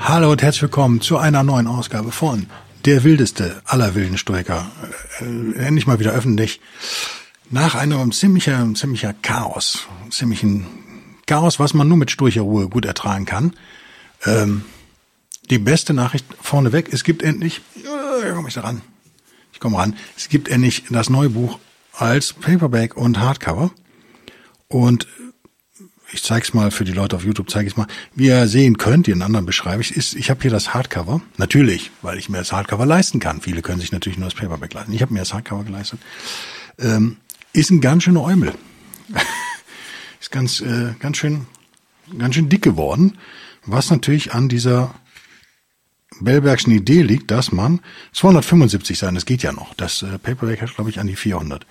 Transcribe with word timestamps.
Hallo 0.00 0.30
und 0.30 0.42
herzlich 0.42 0.62
willkommen 0.62 1.00
zu 1.00 1.18
einer 1.18 1.42
neuen 1.42 1.66
Ausgabe 1.66 2.12
von 2.12 2.46
Der 2.84 3.04
wildeste 3.04 3.60
aller 3.64 3.94
wilden 3.94 4.16
Stoiker. 4.16 4.70
Äh, 5.20 5.58
endlich 5.58 5.86
mal 5.86 5.98
wieder 5.98 6.12
öffentlich. 6.12 6.60
Nach 7.50 7.74
einem 7.74 8.12
ziemlicher, 8.12 8.66
ziemlicher 8.74 9.12
Chaos, 9.12 9.86
ziemlichen 10.10 10.66
Chaos, 11.26 11.58
was 11.58 11.74
man 11.74 11.88
nur 11.88 11.96
mit 11.96 12.10
sturcher 12.10 12.42
Ruhe 12.42 12.68
gut 12.68 12.84
ertragen 12.86 13.26
kann. 13.26 13.54
Ähm, 14.24 14.64
die 15.50 15.58
beste 15.58 15.92
Nachricht 15.92 16.26
vorneweg, 16.40 16.92
es 16.92 17.04
gibt 17.04 17.22
endlich, 17.22 17.60
äh, 17.76 18.32
komme 18.32 18.48
ich 18.48 18.54
da 18.54 18.62
ran, 18.62 18.82
ich 19.52 19.60
komme 19.60 19.78
ran, 19.78 19.96
es 20.16 20.28
gibt 20.28 20.48
endlich 20.48 20.84
das 20.90 21.10
neue 21.10 21.30
Buch 21.30 21.58
als 21.92 22.32
Paperback 22.32 22.96
und 22.96 23.18
Hardcover. 23.18 23.72
Und 24.68 25.08
ich 26.10 26.22
zeige 26.22 26.42
es 26.42 26.54
mal 26.54 26.70
für 26.70 26.84
die 26.84 26.92
Leute 26.92 27.16
auf 27.16 27.24
YouTube, 27.24 27.50
zeige 27.50 27.68
ich 27.68 27.76
mal. 27.76 27.86
Wie 28.14 28.26
ihr 28.26 28.48
sehen 28.48 28.78
könnt, 28.78 29.06
den 29.06 29.22
anderen 29.22 29.44
beschreibe 29.44 29.82
ich, 29.82 29.96
ist, 29.96 30.14
ich 30.14 30.30
habe 30.30 30.40
hier 30.40 30.50
das 30.50 30.72
Hardcover. 30.72 31.20
Natürlich, 31.36 31.90
weil 32.02 32.18
ich 32.18 32.28
mir 32.28 32.38
das 32.38 32.52
Hardcover 32.52 32.86
leisten 32.86 33.20
kann. 33.20 33.40
Viele 33.40 33.62
können 33.62 33.80
sich 33.80 33.92
natürlich 33.92 34.18
nur 34.18 34.28
das 34.28 34.34
Paperback 34.34 34.72
leisten. 34.72 34.92
Ich 34.92 35.02
habe 35.02 35.12
mir 35.12 35.20
das 35.20 35.34
Hardcover 35.34 35.64
geleistet. 35.64 36.00
Ähm, 36.78 37.18
ist 37.52 37.70
ein 37.70 37.80
ganz 37.80 38.04
schöner 38.04 38.22
Eumel. 38.22 38.54
ist 40.20 40.30
ganz, 40.30 40.60
äh, 40.60 40.94
ganz 40.98 41.18
schön, 41.18 41.46
ganz 42.16 42.34
schön 42.34 42.48
dick 42.48 42.62
geworden. 42.62 43.18
Was 43.66 43.90
natürlich 43.90 44.32
an 44.32 44.48
dieser 44.48 44.94
Bellbergschen 46.20 46.72
Idee 46.72 47.02
liegt, 47.02 47.30
dass 47.30 47.52
man 47.52 47.80
275 48.12 48.98
sein, 48.98 49.14
das 49.14 49.26
geht 49.26 49.42
ja 49.42 49.52
noch. 49.52 49.74
Das 49.74 50.02
äh, 50.02 50.18
Paperback 50.18 50.62
hat, 50.62 50.74
glaube 50.74 50.90
ich, 50.90 51.00
an 51.00 51.06
die 51.06 51.16
400. 51.16 51.66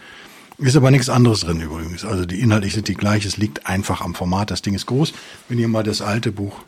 Ist 0.59 0.75
aber 0.75 0.89
nichts 0.89 1.09
anderes 1.09 1.41
drin 1.41 1.61
übrigens. 1.61 2.03
Also 2.03 2.25
die 2.25 2.39
inhaltlich 2.39 2.73
sind 2.73 2.87
die 2.87 2.95
gleich. 2.95 3.25
Es 3.25 3.37
liegt 3.37 3.67
einfach 3.67 4.01
am 4.01 4.15
Format. 4.15 4.49
Das 4.49 4.63
Ding 4.63 4.73
ist 4.73 4.87
groß. 4.87 5.13
Wenn 5.49 5.59
ihr 5.59 5.67
mal 5.67 5.83
das 5.83 6.01
alte 6.01 6.31
Buch 6.31 6.59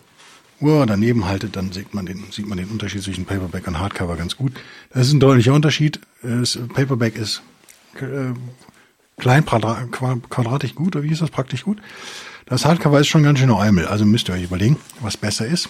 uh, 0.61 0.85
daneben 0.85 1.25
haltet, 1.25 1.55
dann 1.55 1.71
sieht 1.71 1.93
man 1.95 2.05
den, 2.05 2.25
sieht 2.31 2.47
man 2.47 2.59
den 2.59 2.69
Unterschied 2.69 3.01
zwischen 3.01 3.25
Paperback 3.25 3.67
und 3.67 3.79
Hardcover 3.79 4.15
ganz 4.15 4.35
gut. 4.35 4.53
Das 4.93 5.07
ist 5.07 5.13
ein 5.13 5.19
deutlicher 5.19 5.53
Unterschied. 5.53 5.99
Das 6.21 6.59
Paperback 6.73 7.15
ist 7.15 7.41
äh, 7.95 8.33
klein, 9.17 9.43
quadratisch 9.45 10.75
gut, 10.75 10.95
oder 10.95 11.03
wie 11.03 11.11
ist 11.11 11.21
das? 11.21 11.31
Praktisch 11.31 11.63
gut. 11.63 11.79
Das 12.45 12.65
Hardcover 12.65 12.99
ist 12.99 13.07
schon 13.07 13.23
ganz 13.23 13.39
schön 13.39 13.51
Eumel. 13.51 13.87
Also 13.87 14.05
müsst 14.05 14.29
ihr 14.29 14.35
euch 14.35 14.43
überlegen, 14.43 14.77
was 15.01 15.17
besser 15.17 15.47
ist. 15.47 15.69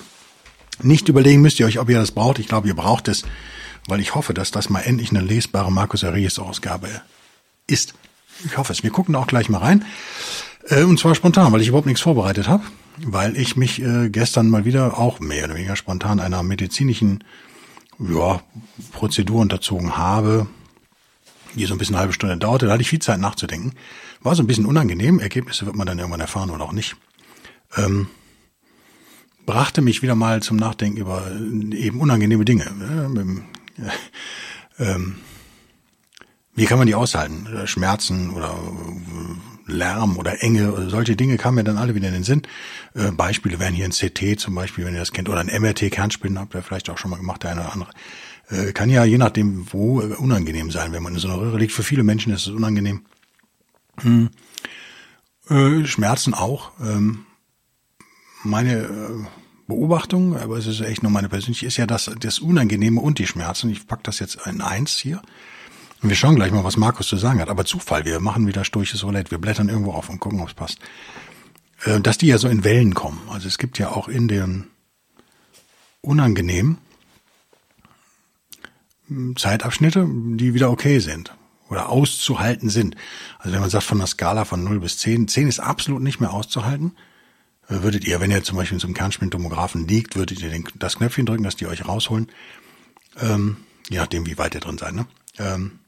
Nicht 0.81 1.08
überlegen 1.08 1.42
müsst 1.42 1.59
ihr 1.59 1.66
euch, 1.66 1.80
ob 1.80 1.89
ihr 1.89 2.00
das 2.00 2.11
braucht. 2.11 2.39
Ich 2.39 2.48
glaube, 2.48 2.67
ihr 2.67 2.76
braucht 2.76 3.08
es, 3.08 3.23
weil 3.88 4.00
ich 4.02 4.16
hoffe, 4.16 4.33
dass 4.33 4.52
das 4.52 4.70
mal 4.70 4.81
endlich 4.81 5.09
eine 5.09 5.22
lesbare 5.22 5.72
Markus 5.72 6.04
Aries 6.04 6.39
Ausgabe 6.39 6.89
ist. 7.67 7.94
Ich 8.45 8.58
hoffe 8.58 8.73
es. 8.73 8.84
Wir 8.84 8.92
gucken 8.92 9.16
auch 9.16 9.28
gleich 9.28 9.50
mal 9.50 9.59
rein. 9.59 9.86
Äh, 10.68 10.84
und 10.84 11.00
zwar 11.00 11.16
spontan, 11.16 11.52
weil 11.52 11.62
ich 11.62 11.70
überhaupt 11.70 11.88
nichts 11.88 12.02
vorbereitet 12.02 12.48
habe, 12.48 12.64
weil 13.06 13.38
ich 13.38 13.56
mich 13.56 13.82
äh, 13.82 14.09
gestern 14.09 14.50
mal 14.50 14.66
wieder 14.66 14.98
auch 14.98 15.20
mehr 15.20 15.45
oder 15.45 15.56
weniger 15.56 15.76
spontan 15.76 16.20
einer 16.20 16.44
medizinischen 16.44 17.23
ja, 18.00 18.42
Prozedur 18.92 19.42
unterzogen 19.42 19.98
habe, 19.98 20.48
die 21.55 21.66
so 21.66 21.73
ein 21.73 21.77
bisschen 21.77 21.95
eine 21.95 22.02
halbe 22.02 22.14
Stunde 22.14 22.38
dauerte. 22.38 22.67
Da 22.67 22.73
hatte 22.73 22.82
ich 22.82 22.89
viel 22.89 23.00
Zeit 23.00 23.20
nachzudenken. 23.20 23.73
War 24.22 24.36
so 24.36 24.44
ein 24.44 24.48
bisschen 24.48 24.66
unangenehm. 24.66 25.20
Ergebnisse 25.20 25.66
wird 25.66 25.76
man 25.76 25.88
dann 25.88 26.00
irgendwann 26.00 26.21
erfahren 26.21 26.50
oder 26.50 26.64
auch 26.64 26.73
nicht. 26.73 26.95
Ähm, 27.76 28.08
brachte 29.45 29.82
mich 29.82 30.02
wieder 30.02 30.16
mal 30.16 30.42
zum 30.42 30.58
Nachdenken 30.58 30.98
über 30.98 31.27
äh, 31.27 31.76
eben 31.76 32.00
unangenehme 32.00 32.45
Dinge. 32.45 32.66
Äh, 34.77 34.83
ähm, 34.83 35.16
wie 36.59 36.65
kann 36.65 36.77
man 36.77 36.87
die 36.87 36.95
aushalten? 36.95 37.47
Äh, 37.55 37.67
Schmerzen 37.67 38.31
oder 38.31 38.49
äh, 38.49 39.71
Lärm 39.71 40.17
oder 40.17 40.43
Enge 40.43 40.73
oder 40.73 40.89
solche 40.89 41.15
Dinge 41.15 41.37
kamen 41.37 41.55
mir 41.55 41.64
dann 41.64 41.77
alle 41.77 41.95
wieder 41.95 42.09
in 42.09 42.15
den 42.15 42.23
Sinn. 42.23 42.42
Äh, 42.95 43.11
Beispiele 43.11 43.59
wären 43.59 43.73
hier 43.73 43.86
ein 43.86 43.92
CT 43.92 44.37
zum 44.37 44.55
Beispiel, 44.55 44.83
wenn 44.83 44.93
ihr 44.93 44.99
das 44.99 45.14
kennt, 45.14 45.30
oder 45.30 45.39
ein 45.39 45.47
MRT, 45.47 45.89
Kernspinnen 45.89 46.37
habt 46.37 46.53
ihr 46.53 46.61
vielleicht 46.61 46.89
auch 46.89 46.97
schon 46.97 47.11
mal 47.11 47.17
gemacht, 47.17 47.43
der 47.43 47.52
eine 47.52 47.61
oder 47.61 47.73
andere. 47.73 47.89
Kann 48.73 48.89
ja 48.89 49.05
je 49.05 49.20
nachdem 49.20 49.71
wo 49.71 49.99
unangenehm 49.99 50.71
sein, 50.71 50.92
wenn 50.92 51.03
man 51.03 51.14
in 51.14 51.20
so 51.20 51.27
einer 51.27 51.39
Röhre 51.39 51.59
liegt. 51.59 51.71
Für 51.71 51.83
viele 51.83 52.02
Menschen 52.02 52.33
ist 52.33 52.47
es 52.47 52.52
unangenehm. 52.52 53.05
Hm. 54.02 54.31
Schmerzen 55.86 56.33
auch. 56.33 56.71
Ähm, 56.81 57.27
meine 58.43 59.27
Beobachtung, 59.67 60.36
aber 60.36 60.58
es 60.58 60.65
ist 60.65 60.81
echt 60.81 61.03
nur 61.03 61.11
meine 61.11 61.30
persönliche, 61.30 61.67
ist 61.67 61.77
ja 61.77 61.86
das, 61.86 62.09
das 62.20 62.39
Unangenehme 62.39 62.99
und 62.99 63.20
die 63.20 63.27
Schmerzen. 63.27 63.70
Ich 63.70 63.86
pack 63.86 64.03
das 64.03 64.17
jetzt 64.17 64.39
in 64.47 64.61
eins 64.61 64.97
hier. 64.97 65.21
Und 66.02 66.10
wir 66.10 66.15
schauen 66.15 66.36
gleich 66.36 66.52
mal, 66.52 66.64
was 66.64 66.77
Markus 66.77 67.08
zu 67.08 67.17
sagen 67.17 67.42
hat. 67.42 67.49
Aber 67.49 67.65
Zufall, 67.65 68.05
wir 68.05 68.20
machen 68.20 68.48
wieder 68.48 68.64
sturches 68.64 69.04
Roulette. 69.04 69.32
Wir 69.32 69.37
blättern 69.37 69.70
irgendwo 69.70 69.92
auf 69.92 70.10
und 70.10 70.20
gucken, 70.20 70.39
ob 70.39 70.48
es 70.48 70.54
passt. 70.54 70.80
Äh, 71.83 71.99
dass 71.99 72.17
die 72.17 72.27
ja 72.27 72.37
so 72.37 72.48
in 72.48 72.64
Wellen 72.64 72.93
kommen. 72.93 73.21
Also 73.30 73.48
es 73.48 73.58
gibt 73.58 73.80
ja 73.80 73.92
auch 73.92 74.08
in 74.08 74.27
den 74.27 74.67
unangenehmen 76.02 76.77
hm, 79.08 79.36
Zeitabschnitte, 79.36 80.08
die 80.09 80.54
wieder 80.54 80.71
okay 80.71 80.99
sind 80.99 81.36
oder 81.70 81.89
auszuhalten 81.89 82.70
sind. 82.70 82.95
Also 83.38 83.54
wenn 83.54 83.61
man 83.61 83.70
sagt 83.70 83.83
von 83.83 83.99
einer 83.99 84.08
Skala 84.08 84.45
von 84.45 84.64
0 84.64 84.80
bis 84.80 84.98
10, 84.99 85.27
10 85.27 85.48
ist 85.48 85.59
absolut 85.59 86.02
nicht 86.02 86.20
mehr 86.20 86.33
auszuhalten, 86.33 86.93
äh, 87.67 87.82
würdet 87.83 88.05
ihr, 88.05 88.20
wenn 88.20 88.32
ihr 88.32 88.43
zum 88.43 88.58
Beispiel 88.58 88.80
einem 88.82 88.93
Kernspintomographen 88.93 89.88
liegt, 89.88 90.15
würdet 90.15 90.42
ihr 90.42 90.49
den, 90.49 90.67
das 90.76 90.98
Knöpfchen 90.98 91.26
drücken, 91.26 91.43
dass 91.43 91.55
die 91.55 91.67
euch 91.67 91.88
rausholen. 91.88 92.27
Ähm, 93.20 93.58
je 93.89 93.98
nachdem, 93.98 94.26
wie 94.26 94.38
weit 94.38 94.55
ihr 94.55 94.61
drin 94.61 94.77
seid. 94.77 94.95
Ne? 94.95 95.05
Ähm, 95.38 95.80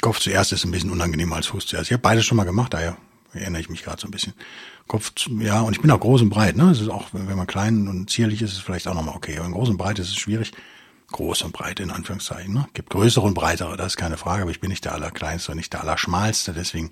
Kopf 0.00 0.20
zuerst 0.20 0.52
ist 0.52 0.64
ein 0.64 0.70
bisschen 0.70 0.90
unangenehmer 0.90 1.36
als 1.36 1.48
Fuß 1.48 1.66
zuerst. 1.66 1.90
Ich 1.90 1.92
habe 1.92 2.02
beides 2.02 2.24
schon 2.24 2.36
mal 2.36 2.44
gemacht, 2.44 2.74
daher 2.74 2.96
erinnere 3.32 3.60
ich 3.60 3.68
mich 3.68 3.82
gerade 3.82 4.00
so 4.00 4.08
ein 4.08 4.10
bisschen. 4.10 4.34
Kopf, 4.86 5.12
ja, 5.38 5.60
und 5.60 5.74
ich 5.74 5.80
bin 5.80 5.90
auch 5.90 6.00
groß 6.00 6.22
und 6.22 6.30
breit, 6.30 6.56
ne? 6.56 6.70
Es 6.70 6.80
ist 6.80 6.88
auch, 6.88 7.08
wenn 7.12 7.36
man 7.36 7.46
klein 7.46 7.86
und 7.86 8.10
zierlich 8.10 8.42
ist, 8.42 8.52
ist 8.52 8.58
es 8.58 8.62
vielleicht 8.62 8.88
auch 8.88 8.94
nochmal 8.94 9.14
okay. 9.14 9.36
Aber 9.36 9.46
in 9.46 9.52
groß 9.52 9.68
und 9.68 9.76
breit 9.76 9.98
ist 9.98 10.08
es 10.08 10.16
schwierig. 10.16 10.52
Groß 11.12 11.42
und 11.42 11.52
breit 11.52 11.80
in 11.80 11.90
Anführungszeichen, 11.90 12.52
ne? 12.52 12.68
Gibt 12.74 12.90
größere 12.90 13.24
und 13.24 13.34
breitere, 13.34 13.76
das 13.76 13.88
ist 13.88 13.96
keine 13.96 14.16
Frage, 14.16 14.42
aber 14.42 14.50
ich 14.50 14.60
bin 14.60 14.70
nicht 14.70 14.84
der 14.84 14.94
allerkleinste 14.94 15.52
und 15.52 15.58
nicht 15.58 15.72
der 15.72 15.80
allerschmalste, 15.80 16.52
deswegen 16.52 16.90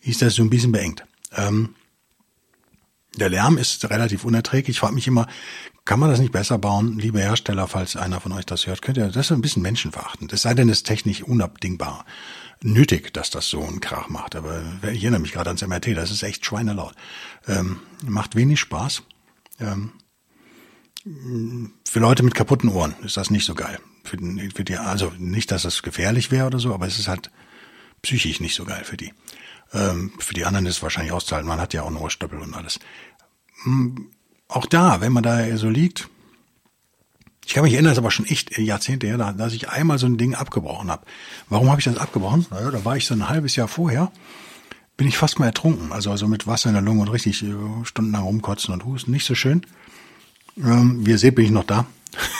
ist 0.00 0.22
das 0.22 0.34
so 0.34 0.42
ein 0.42 0.50
bisschen 0.50 0.70
beengt. 0.72 1.04
Ähm, 1.36 1.74
der 3.16 3.28
Lärm 3.28 3.58
ist 3.58 3.88
relativ 3.90 4.24
unerträglich. 4.24 4.76
Ich 4.76 4.80
frage 4.80 4.94
mich 4.94 5.08
immer, 5.08 5.26
kann 5.84 5.98
man 5.98 6.10
das 6.10 6.20
nicht 6.20 6.32
besser 6.32 6.58
bauen? 6.58 6.98
Liebe 6.98 7.20
Hersteller, 7.20 7.66
falls 7.66 7.96
einer 7.96 8.20
von 8.20 8.32
euch 8.32 8.44
das 8.44 8.66
hört, 8.66 8.82
könnt 8.82 8.98
ihr 8.98 9.08
das 9.08 9.32
ein 9.32 9.40
bisschen 9.40 9.62
menschenverachtend. 9.62 10.32
Es 10.32 10.42
sei 10.42 10.54
denn, 10.54 10.68
es 10.68 10.78
ist 10.78 10.86
technisch 10.86 11.22
unabdingbar 11.22 12.04
nötig, 12.62 13.12
dass 13.12 13.30
das 13.30 13.48
so 13.48 13.62
einen 13.62 13.80
Krach 13.80 14.08
macht. 14.08 14.36
Aber 14.36 14.62
ich 14.92 15.02
erinnere 15.02 15.20
mich 15.20 15.32
gerade 15.32 15.50
ans 15.50 15.66
MRT, 15.66 15.96
das 15.96 16.10
ist 16.10 16.22
echt 16.22 16.44
schweinelaut. 16.44 16.94
Ähm, 17.46 17.80
macht 18.02 18.36
wenig 18.36 18.60
Spaß. 18.60 19.02
Ähm, 19.60 19.92
für 21.88 22.00
Leute 22.00 22.22
mit 22.22 22.34
kaputten 22.34 22.68
Ohren 22.68 22.96
ist 23.04 23.16
das 23.16 23.30
nicht 23.30 23.44
so 23.44 23.54
geil. 23.54 23.78
Für, 24.04 24.16
für 24.54 24.64
die, 24.64 24.76
also 24.76 25.12
nicht, 25.18 25.50
dass 25.50 25.62
das 25.62 25.82
gefährlich 25.82 26.30
wäre 26.30 26.46
oder 26.46 26.58
so, 26.58 26.74
aber 26.74 26.86
es 26.86 26.98
ist 26.98 27.08
halt 27.08 27.30
psychisch 28.02 28.40
nicht 28.40 28.54
so 28.54 28.64
geil 28.64 28.84
für 28.84 28.96
die. 28.96 29.12
Ähm, 29.72 30.12
für 30.18 30.34
die 30.34 30.44
anderen 30.44 30.66
ist 30.66 30.76
es 30.76 30.82
wahrscheinlich 30.82 31.12
auszuhalten. 31.12 31.48
Man 31.48 31.60
hat 31.60 31.74
ja 31.74 31.82
auch 31.82 31.88
einen 31.88 31.96
Ohrstöppel 31.96 32.40
und 32.40 32.54
alles. 32.54 32.80
Hm, 33.64 34.10
auch 34.48 34.66
da, 34.66 35.00
wenn 35.00 35.12
man 35.12 35.22
da 35.22 35.56
so 35.56 35.68
liegt, 35.68 36.08
ich 37.46 37.54
kann 37.54 37.62
mich 37.62 37.74
erinnern, 37.74 37.90
das 37.90 37.98
ist 37.98 38.02
aber 38.02 38.10
schon 38.10 38.26
echt 38.26 38.58
Jahrzehnte 38.58 39.06
her, 39.06 39.18
dass 39.32 39.52
ich 39.52 39.68
einmal 39.68 39.98
so 39.98 40.06
ein 40.06 40.18
Ding 40.18 40.34
abgebrochen 40.34 40.90
habe. 40.90 41.06
Warum 41.48 41.70
habe 41.70 41.80
ich 41.80 41.84
das 41.84 41.96
abgebrochen? 41.96 42.44
Naja, 42.50 42.72
da 42.72 42.84
war 42.84 42.96
ich 42.96 43.06
so 43.06 43.14
ein 43.14 43.28
halbes 43.28 43.54
Jahr 43.54 43.68
vorher, 43.68 44.10
bin 44.96 45.06
ich 45.06 45.16
fast 45.16 45.38
mal 45.38 45.46
ertrunken. 45.46 45.92
Also, 45.92 46.10
also 46.10 46.26
mit 46.26 46.48
Wasser 46.48 46.70
in 46.70 46.74
der 46.74 46.82
Lunge 46.82 47.02
und 47.02 47.08
richtig 47.08 47.44
äh, 47.44 47.54
stundenlang 47.84 48.24
rumkotzen 48.24 48.74
und 48.74 48.84
husten. 48.84 49.12
Nicht 49.12 49.24
so 49.24 49.36
schön. 49.36 49.62
Ähm, 50.56 51.06
wie 51.06 51.10
ihr 51.10 51.18
seht, 51.18 51.36
bin 51.36 51.44
ich 51.44 51.52
noch 51.52 51.62
da. 51.62 51.86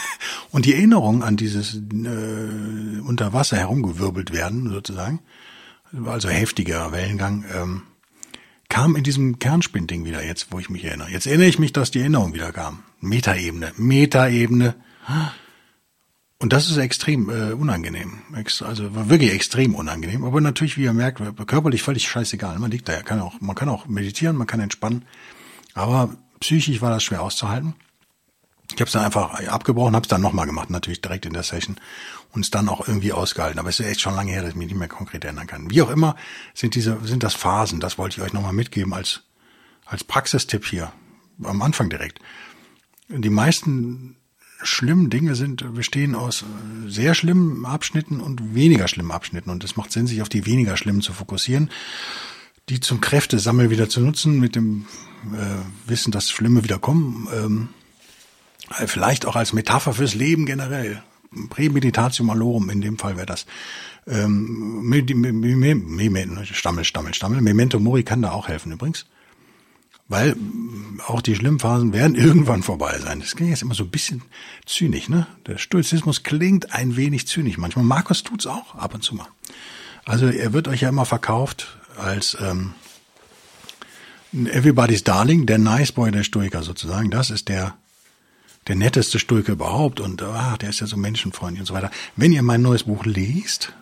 und 0.50 0.64
die 0.64 0.74
Erinnerung 0.74 1.22
an 1.22 1.36
dieses 1.36 1.76
äh, 1.76 3.00
unter 3.06 3.32
Wasser 3.32 3.58
herumgewirbelt 3.58 4.32
werden, 4.32 4.68
sozusagen, 4.68 5.20
also 6.04 6.28
heftiger 6.28 6.90
Wellengang, 6.90 7.44
ähm, 7.54 7.82
kam 8.68 8.96
in 8.96 9.04
diesem 9.04 9.38
Kernspinnding 9.38 10.04
wieder, 10.04 10.24
jetzt 10.24 10.48
wo 10.50 10.58
ich 10.58 10.68
mich 10.68 10.84
erinnere. 10.84 11.10
Jetzt 11.10 11.28
erinnere 11.28 11.46
ich 11.46 11.60
mich, 11.60 11.72
dass 11.72 11.92
die 11.92 12.00
Erinnerung 12.00 12.34
wieder 12.34 12.50
kam. 12.50 12.82
Metaebene, 13.00 13.72
Metaebene. 13.76 14.74
Und 16.38 16.52
das 16.52 16.68
ist 16.68 16.76
extrem 16.76 17.30
äh, 17.30 17.52
unangenehm. 17.52 18.20
Also 18.60 19.08
wirklich 19.08 19.32
extrem 19.32 19.74
unangenehm. 19.74 20.24
Aber 20.24 20.40
natürlich, 20.40 20.76
wie 20.76 20.84
ihr 20.84 20.92
merkt, 20.92 21.20
körperlich 21.46 21.82
völlig 21.82 22.08
scheißegal. 22.08 22.58
Man 22.58 22.70
liegt 22.70 22.88
da 22.88 22.92
ja, 22.92 23.02
kann 23.02 23.20
auch, 23.20 23.40
man 23.40 23.56
kann 23.56 23.68
auch 23.68 23.86
meditieren, 23.86 24.36
man 24.36 24.46
kann 24.46 24.60
entspannen. 24.60 25.06
Aber 25.74 26.14
psychisch 26.40 26.82
war 26.82 26.90
das 26.90 27.02
schwer 27.02 27.22
auszuhalten. 27.22 27.74
Ich 28.72 28.80
habe 28.80 28.84
es 28.84 28.92
dann 28.92 29.04
einfach 29.04 29.46
abgebrochen, 29.46 29.94
habe 29.94 30.02
es 30.04 30.08
dann 30.08 30.20
nochmal 30.20 30.46
gemacht, 30.46 30.70
natürlich 30.70 31.00
direkt 31.00 31.24
in 31.24 31.32
der 31.32 31.44
Session 31.44 31.76
und 32.32 32.40
es 32.40 32.50
dann 32.50 32.68
auch 32.68 32.86
irgendwie 32.86 33.12
ausgehalten. 33.12 33.58
Aber 33.58 33.68
es 33.68 33.78
ist 33.78 33.86
echt 33.86 34.00
schon 34.00 34.14
lange 34.14 34.32
her, 34.32 34.42
dass 34.42 34.50
ich 34.50 34.56
mich 34.56 34.66
nicht 34.68 34.78
mehr 34.78 34.88
konkret 34.88 35.24
erinnern 35.24 35.46
kann. 35.46 35.70
Wie 35.70 35.80
auch 35.82 35.90
immer 35.90 36.16
sind 36.52 36.74
diese 36.74 36.98
sind 37.04 37.22
das 37.22 37.34
Phasen. 37.34 37.80
Das 37.80 37.96
wollte 37.96 38.20
ich 38.20 38.26
euch 38.26 38.32
nochmal 38.32 38.52
mitgeben 38.52 38.92
als 38.92 39.22
als 39.84 40.02
Praxistipp 40.02 40.66
hier 40.66 40.92
am 41.42 41.62
Anfang 41.62 41.88
direkt. 41.88 42.18
Die 43.08 43.30
meisten 43.30 44.16
schlimmen 44.62 45.10
Dinge 45.10 45.34
sind 45.34 45.74
bestehen 45.74 46.14
aus 46.14 46.44
sehr 46.86 47.14
schlimmen 47.14 47.66
Abschnitten 47.66 48.20
und 48.20 48.54
weniger 48.54 48.88
schlimmen 48.88 49.12
Abschnitten 49.12 49.50
und 49.50 49.64
es 49.64 49.76
macht 49.76 49.92
Sinn, 49.92 50.06
sich 50.06 50.22
auf 50.22 50.28
die 50.28 50.46
weniger 50.46 50.76
schlimmen 50.76 51.02
zu 51.02 51.12
fokussieren, 51.12 51.70
die 52.68 52.80
zum 52.80 53.00
Kräftesammeln 53.00 53.70
wieder 53.70 53.88
zu 53.88 54.00
nutzen 54.00 54.40
mit 54.40 54.56
dem 54.56 54.86
äh, 55.34 55.88
Wissen, 55.88 56.10
dass 56.10 56.30
Schlimme 56.30 56.64
wieder 56.64 56.78
kommen. 56.78 57.28
Ähm, 57.32 57.68
vielleicht 58.86 59.26
auch 59.26 59.36
als 59.36 59.52
Metapher 59.52 59.92
fürs 59.92 60.14
Leben 60.14 60.46
generell. 60.46 61.02
Prämeditatio 61.50 62.24
malorum, 62.24 62.70
in 62.70 62.80
dem 62.80 62.98
Fall 62.98 63.16
wäre 63.16 63.26
das. 63.26 63.46
Ähm, 64.06 64.94
Stammel, 66.44 66.84
Stammel, 66.84 67.14
Stammel. 67.14 67.40
Memento 67.40 67.78
Mori 67.78 68.04
kann 68.04 68.22
da 68.22 68.32
auch 68.32 68.48
helfen 68.48 68.72
übrigens. 68.72 69.06
Weil 70.08 70.36
auch 71.06 71.20
die 71.20 71.34
schlimmen 71.34 71.58
Phasen 71.58 71.92
werden 71.92 72.14
irgendwann 72.16 72.62
vorbei 72.62 72.98
sein. 72.98 73.20
Das 73.20 73.34
klingt 73.34 73.50
jetzt 73.50 73.62
immer 73.62 73.74
so 73.74 73.84
ein 73.84 73.90
bisschen 73.90 74.22
zynisch, 74.64 75.08
ne? 75.08 75.26
Der 75.46 75.58
Stoizismus 75.58 76.22
klingt 76.22 76.72
ein 76.72 76.96
wenig 76.96 77.26
zynisch 77.26 77.58
manchmal. 77.58 77.84
Markus 77.84 78.22
tut's 78.22 78.46
auch 78.46 78.74
ab 78.74 78.94
und 78.94 79.02
zu 79.02 79.14
mal. 79.14 79.28
Also 80.04 80.26
er 80.26 80.52
wird 80.52 80.68
euch 80.68 80.82
ja 80.82 80.88
immer 80.88 81.04
verkauft 81.04 81.78
als 81.96 82.36
ähm, 82.40 82.74
Everybody's 84.32 85.02
Darling, 85.02 85.46
der 85.46 85.58
Nice 85.58 85.92
Boy 85.92 86.10
der 86.10 86.22
Stoiker 86.22 86.62
sozusagen. 86.62 87.10
Das 87.10 87.30
ist 87.30 87.48
der 87.48 87.74
der 88.68 88.76
netteste 88.76 89.18
Stoiker 89.18 89.52
überhaupt 89.52 90.00
und 90.00 90.22
ah, 90.22 90.56
der 90.56 90.70
ist 90.70 90.80
ja 90.80 90.86
so 90.86 90.96
menschenfreundlich 90.96 91.60
und 91.60 91.66
so 91.66 91.74
weiter. 91.74 91.90
Wenn 92.16 92.32
ihr 92.32 92.42
mein 92.42 92.62
neues 92.62 92.84
Buch 92.84 93.04
liest, 93.04 93.72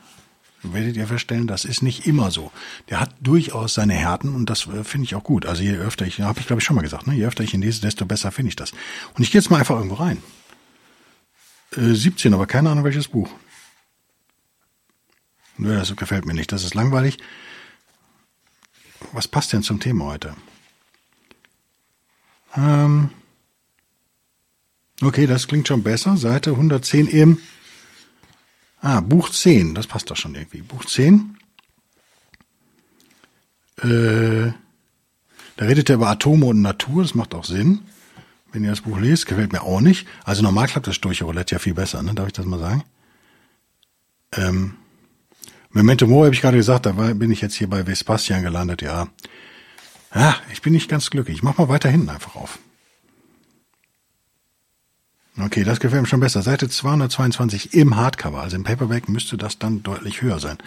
werdet 0.73 0.97
ihr 0.97 1.07
feststellen, 1.07 1.47
das 1.47 1.65
ist 1.65 1.83
nicht 1.83 2.07
immer 2.07 2.31
so. 2.31 2.51
Der 2.89 3.01
hat 3.01 3.15
durchaus 3.21 3.75
seine 3.75 3.95
Härten 3.95 4.35
und 4.35 4.51
das 4.51 4.67
äh, 4.67 4.85
finde 4.85 5.05
ich 5.05 5.15
auch 5.15 5.25
gut. 5.25 5.47
Also 5.47 5.63
je 5.63 5.77
öfter 5.77 6.07
ich, 6.07 6.21
habe 6.21 6.41
ich 6.41 6.47
glaube 6.47 6.61
ich 6.61 6.65
schon 6.65 6.77
mal 6.77 6.83
gesagt, 6.83 7.07
ne? 7.07 7.15
je 7.15 7.27
öfter 7.27 7.45
ich 7.45 7.55
ihn 7.55 7.63
lese, 7.63 7.81
desto 7.81 8.07
besser 8.07 8.33
finde 8.33 8.49
ich 8.49 8.57
das. 8.57 8.73
Und 9.15 9.23
ich 9.23 9.31
gehe 9.31 9.41
jetzt 9.41 9.51
mal 9.51 9.59
einfach 9.59 9.77
irgendwo 9.77 9.97
rein. 9.97 10.23
Äh, 11.77 11.95
17, 11.95 12.35
aber 12.35 12.47
keine 12.47 12.71
Ahnung 12.71 12.85
welches 12.85 13.09
Buch. 13.09 13.31
Nö, 15.57 15.77
das 15.77 15.95
gefällt 15.95 16.27
mir 16.27 16.35
nicht. 16.35 16.51
Das 16.51 16.65
ist 16.65 16.75
langweilig. 16.75 17.19
Was 19.13 19.29
passt 19.29 19.53
denn 19.53 19.63
zum 19.63 19.81
Thema 19.81 20.07
heute? 20.07 20.35
Ähm, 22.57 23.11
Okay, 25.03 25.27
das 25.27 25.49
klingt 25.49 25.67
schon 25.67 25.83
besser. 25.83 26.17
Seite 26.17 26.51
110 26.51 27.09
im 27.09 27.39
Ah, 28.85 29.01
Buch 29.01 29.31
10, 29.31 29.75
das 29.75 29.87
passt 29.87 30.11
doch 30.11 30.17
schon 30.17 30.35
irgendwie. 30.35 30.61
Buch 30.61 30.85
10. 30.85 31.39
Äh, 33.79 34.53
da 35.57 35.65
redet 35.65 35.89
er 35.89 35.95
über 35.95 36.11
Atome 36.11 36.45
und 36.45 36.61
Natur, 36.61 37.03
das 37.03 37.15
macht 37.15 37.35
auch 37.35 37.47
Sinn. 37.47 37.81
Wenn 38.53 38.63
ihr 38.63 38.69
das 38.69 38.83
Buch 38.83 39.01
lest, 39.01 39.25
gefällt 39.25 39.53
mir 39.53 39.63
auch 39.63 39.81
nicht. 39.81 40.07
Also 40.25 40.43
normal 40.43 40.67
klappt 40.67 40.87
das 40.87 40.97
Sturche-Roulette 40.97 41.55
ja 41.55 41.59
viel 41.59 41.73
besser, 41.73 42.03
ne? 42.03 42.13
Darf 42.13 42.27
ich 42.27 42.35
das 42.35 42.45
mal 42.45 42.59
sagen? 42.59 42.85
Ähm, 44.37 44.75
Memento 45.71 46.07
Mori 46.07 46.27
habe 46.27 46.35
ich 46.35 46.43
gerade 46.43 46.59
gesagt, 46.59 46.85
da 46.85 46.95
war, 46.99 47.15
bin 47.15 47.31
ich 47.31 47.41
jetzt 47.41 47.55
hier 47.55 47.71
bei 47.71 47.87
Vespasian 47.87 48.43
gelandet, 48.43 48.83
ja. 48.83 49.09
Ja, 50.15 50.37
ich 50.53 50.61
bin 50.61 50.75
nicht 50.75 50.91
ganz 50.91 51.09
glücklich. 51.09 51.39
Ich 51.39 51.43
mach 51.43 51.57
mal 51.57 51.71
weiter 51.71 51.89
hinten 51.89 52.11
einfach 52.11 52.37
auf. 52.37 52.59
Okay, 55.37 55.65
das 55.65 55.81
gefällt 55.81 56.03
mir 56.03 56.09
schon 56.09 56.21
besser. 56.21 56.43
Seite 56.43 56.69
222 56.69 57.75
im 57.75 57.97
Hardcover. 57.97 58.41
Also 58.41 58.57
im 58.57 58.63
Paperback 58.63 59.09
müsste 59.09 59.37
das 59.37 59.59
dann 59.59 59.83
deutlich 59.83 60.23
höher 60.23 60.39
sein. 60.39 60.59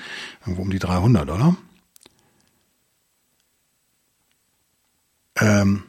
Irgendwo 0.41 0.61
um 0.61 0.69
die 0.69 0.79
300, 0.79 1.29
oder? 1.29 1.55
Ähm, 5.39 5.83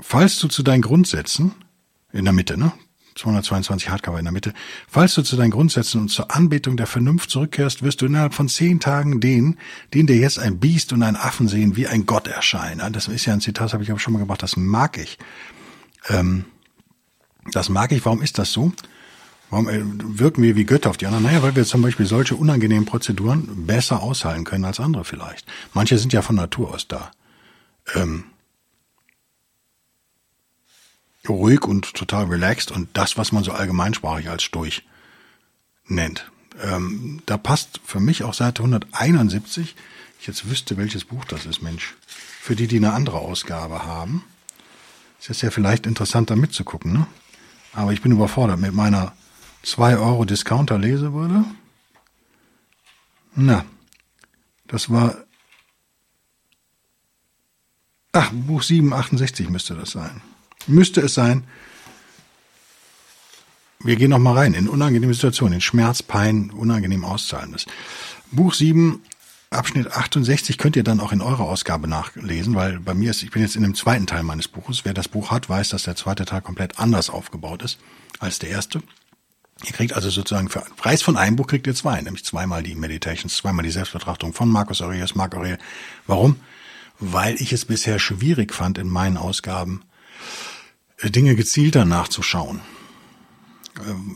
falls 0.00 0.38
du 0.40 0.48
zu 0.48 0.62
deinen 0.64 0.82
Grundsätzen, 0.82 1.52
in 2.12 2.24
der 2.24 2.32
Mitte, 2.32 2.58
ne? 2.58 2.72
222 3.14 3.90
Hardcover 3.90 4.18
in 4.18 4.24
der 4.24 4.32
Mitte. 4.32 4.54
Falls 4.88 5.14
du 5.14 5.22
zu 5.22 5.36
deinen 5.36 5.50
Grundsätzen 5.50 6.00
und 6.00 6.08
zur 6.08 6.34
Anbetung 6.34 6.76
der 6.76 6.86
Vernunft 6.86 7.30
zurückkehrst, 7.30 7.82
wirst 7.82 8.00
du 8.00 8.06
innerhalb 8.06 8.34
von 8.34 8.48
zehn 8.48 8.80
Tagen 8.80 9.20
den, 9.20 9.58
den 9.92 10.06
dir 10.06 10.16
jetzt 10.16 10.38
ein 10.38 10.58
Biest 10.58 10.92
und 10.92 11.02
ein 11.02 11.16
Affen 11.16 11.46
sehen, 11.46 11.76
wie 11.76 11.86
ein 11.86 12.06
Gott 12.06 12.28
erscheinen. 12.28 12.92
Das 12.92 13.08
ist 13.08 13.26
ja 13.26 13.34
ein 13.34 13.40
Zitat, 13.40 13.66
das 13.66 13.72
habe 13.74 13.82
ich 13.82 13.90
aber 13.90 14.00
schon 14.00 14.14
mal 14.14 14.20
gemacht, 14.20 14.42
das 14.42 14.56
mag 14.56 14.96
ich. 14.96 15.18
Ähm, 16.08 16.46
das 17.52 17.68
mag 17.68 17.92
ich. 17.92 18.04
Warum 18.04 18.22
ist 18.22 18.38
das 18.38 18.52
so? 18.52 18.72
Warum 19.50 19.68
äh, 19.68 19.80
wirken 19.82 20.42
wir 20.42 20.54
wie 20.56 20.64
Götter 20.64 20.90
auf 20.90 20.96
die 20.96 21.06
anderen? 21.06 21.24
Naja, 21.24 21.42
weil 21.42 21.56
wir 21.56 21.64
zum 21.64 21.82
Beispiel 21.82 22.06
solche 22.06 22.36
unangenehmen 22.36 22.84
Prozeduren 22.84 23.66
besser 23.66 24.02
aushalten 24.02 24.44
können 24.44 24.64
als 24.64 24.78
andere 24.78 25.04
vielleicht. 25.04 25.46
Manche 25.74 25.98
sind 25.98 26.12
ja 26.12 26.22
von 26.22 26.36
Natur 26.36 26.72
aus 26.72 26.86
da. 26.86 27.10
Ähm, 27.94 28.24
ruhig 31.28 31.64
und 31.64 31.94
total 31.94 32.26
relaxed 32.26 32.70
und 32.70 32.88
das, 32.94 33.18
was 33.18 33.32
man 33.32 33.44
so 33.44 33.52
allgemeinsprachig 33.52 34.28
als 34.28 34.44
Stoich 34.44 34.84
nennt. 35.86 36.30
Ähm, 36.62 37.22
da 37.26 37.36
passt 37.36 37.80
für 37.84 38.00
mich 38.00 38.22
auch 38.22 38.34
Seite 38.34 38.62
171, 38.62 39.74
ich 40.20 40.26
jetzt 40.26 40.48
wüsste, 40.48 40.76
welches 40.76 41.04
Buch 41.04 41.24
das 41.24 41.46
ist, 41.46 41.62
Mensch, 41.62 41.94
für 42.06 42.54
die, 42.54 42.66
die 42.66 42.76
eine 42.76 42.92
andere 42.92 43.18
Ausgabe 43.18 43.84
haben. 43.84 44.24
Ist 45.18 45.28
jetzt 45.28 45.42
ja 45.42 45.50
vielleicht 45.50 45.86
interessant, 45.86 46.30
da 46.30 46.36
mitzugucken, 46.36 46.92
ne? 46.92 47.06
Aber 47.72 47.92
ich 47.92 48.02
bin 48.02 48.12
überfordert 48.12 48.58
mit 48.58 48.74
meiner 48.74 49.12
2 49.62 49.98
Euro 49.98 50.24
Discounter 50.24 50.78
Lesewürde. 50.78 51.44
Na, 53.34 53.64
das 54.66 54.90
war, 54.90 55.16
ach, 58.12 58.30
Buch 58.32 58.62
768 58.62 59.48
müsste 59.50 59.74
das 59.74 59.90
sein. 59.90 60.20
Müsste 60.66 61.00
es 61.00 61.14
sein. 61.14 61.44
Wir 63.82 63.96
gehen 63.96 64.10
noch 64.10 64.18
mal 64.18 64.36
rein 64.36 64.54
in 64.54 64.68
unangenehme 64.68 65.14
Situationen, 65.14 65.54
in 65.54 65.60
Schmerz, 65.60 66.02
Pein, 66.02 66.50
unangenehm 66.50 67.04
auszahlendes. 67.04 67.66
Buch 68.30 68.52
7 68.52 69.02
Abschnitt 69.52 69.90
68 69.90 70.58
könnt 70.58 70.76
ihr 70.76 70.84
dann 70.84 71.00
auch 71.00 71.10
in 71.10 71.20
eurer 71.20 71.40
Ausgabe 71.40 71.88
nachlesen, 71.88 72.54
weil 72.54 72.78
bei 72.78 72.94
mir 72.94 73.10
ist, 73.10 73.24
ich 73.24 73.32
bin 73.32 73.42
jetzt 73.42 73.56
in 73.56 73.64
dem 73.64 73.74
zweiten 73.74 74.06
Teil 74.06 74.22
meines 74.22 74.46
Buches. 74.46 74.84
Wer 74.84 74.94
das 74.94 75.08
Buch 75.08 75.32
hat, 75.32 75.48
weiß, 75.48 75.70
dass 75.70 75.82
der 75.82 75.96
zweite 75.96 76.24
Teil 76.24 76.40
komplett 76.40 76.78
anders 76.78 77.10
aufgebaut 77.10 77.62
ist 77.62 77.78
als 78.20 78.38
der 78.38 78.50
erste. 78.50 78.80
Ihr 79.64 79.72
kriegt 79.72 79.92
also 79.92 80.08
sozusagen 80.08 80.48
für 80.48 80.64
einen 80.64 80.76
Preis 80.76 81.02
von 81.02 81.16
einem 81.16 81.34
Buch 81.34 81.48
kriegt 81.48 81.66
ihr 81.66 81.74
zwei, 81.74 82.00
nämlich 82.00 82.24
zweimal 82.24 82.62
die 82.62 82.76
Meditations, 82.76 83.36
zweimal 83.36 83.64
die 83.64 83.72
Selbstbetrachtung 83.72 84.34
von 84.34 84.48
Markus 84.48 84.82
Aurelius, 84.82 85.16
Mark 85.16 85.34
Aurelius. 85.34 85.58
Warum? 86.06 86.36
Weil 87.00 87.34
ich 87.34 87.52
es 87.52 87.64
bisher 87.64 87.98
schwierig 87.98 88.54
fand, 88.54 88.78
in 88.78 88.88
meinen 88.88 89.16
Ausgaben 89.16 89.82
äh, 90.98 91.10
Dinge 91.10 91.34
gezielter 91.34 91.84
nachzuschauen. 91.84 92.60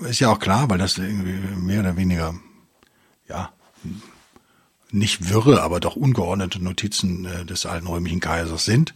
Äh, 0.02 0.10
ist 0.10 0.20
ja 0.20 0.30
auch 0.30 0.38
klar, 0.38 0.70
weil 0.70 0.78
das 0.78 0.96
irgendwie 0.96 1.56
mehr 1.56 1.80
oder 1.80 1.96
weniger, 1.96 2.36
ja, 3.28 3.52
nicht 4.94 5.28
wirre, 5.28 5.62
aber 5.62 5.80
doch 5.80 5.96
ungeordnete 5.96 6.62
Notizen 6.62 7.24
äh, 7.24 7.44
des 7.44 7.66
alten 7.66 7.86
römischen 7.86 8.20
Kaisers 8.20 8.64
sind, 8.64 8.94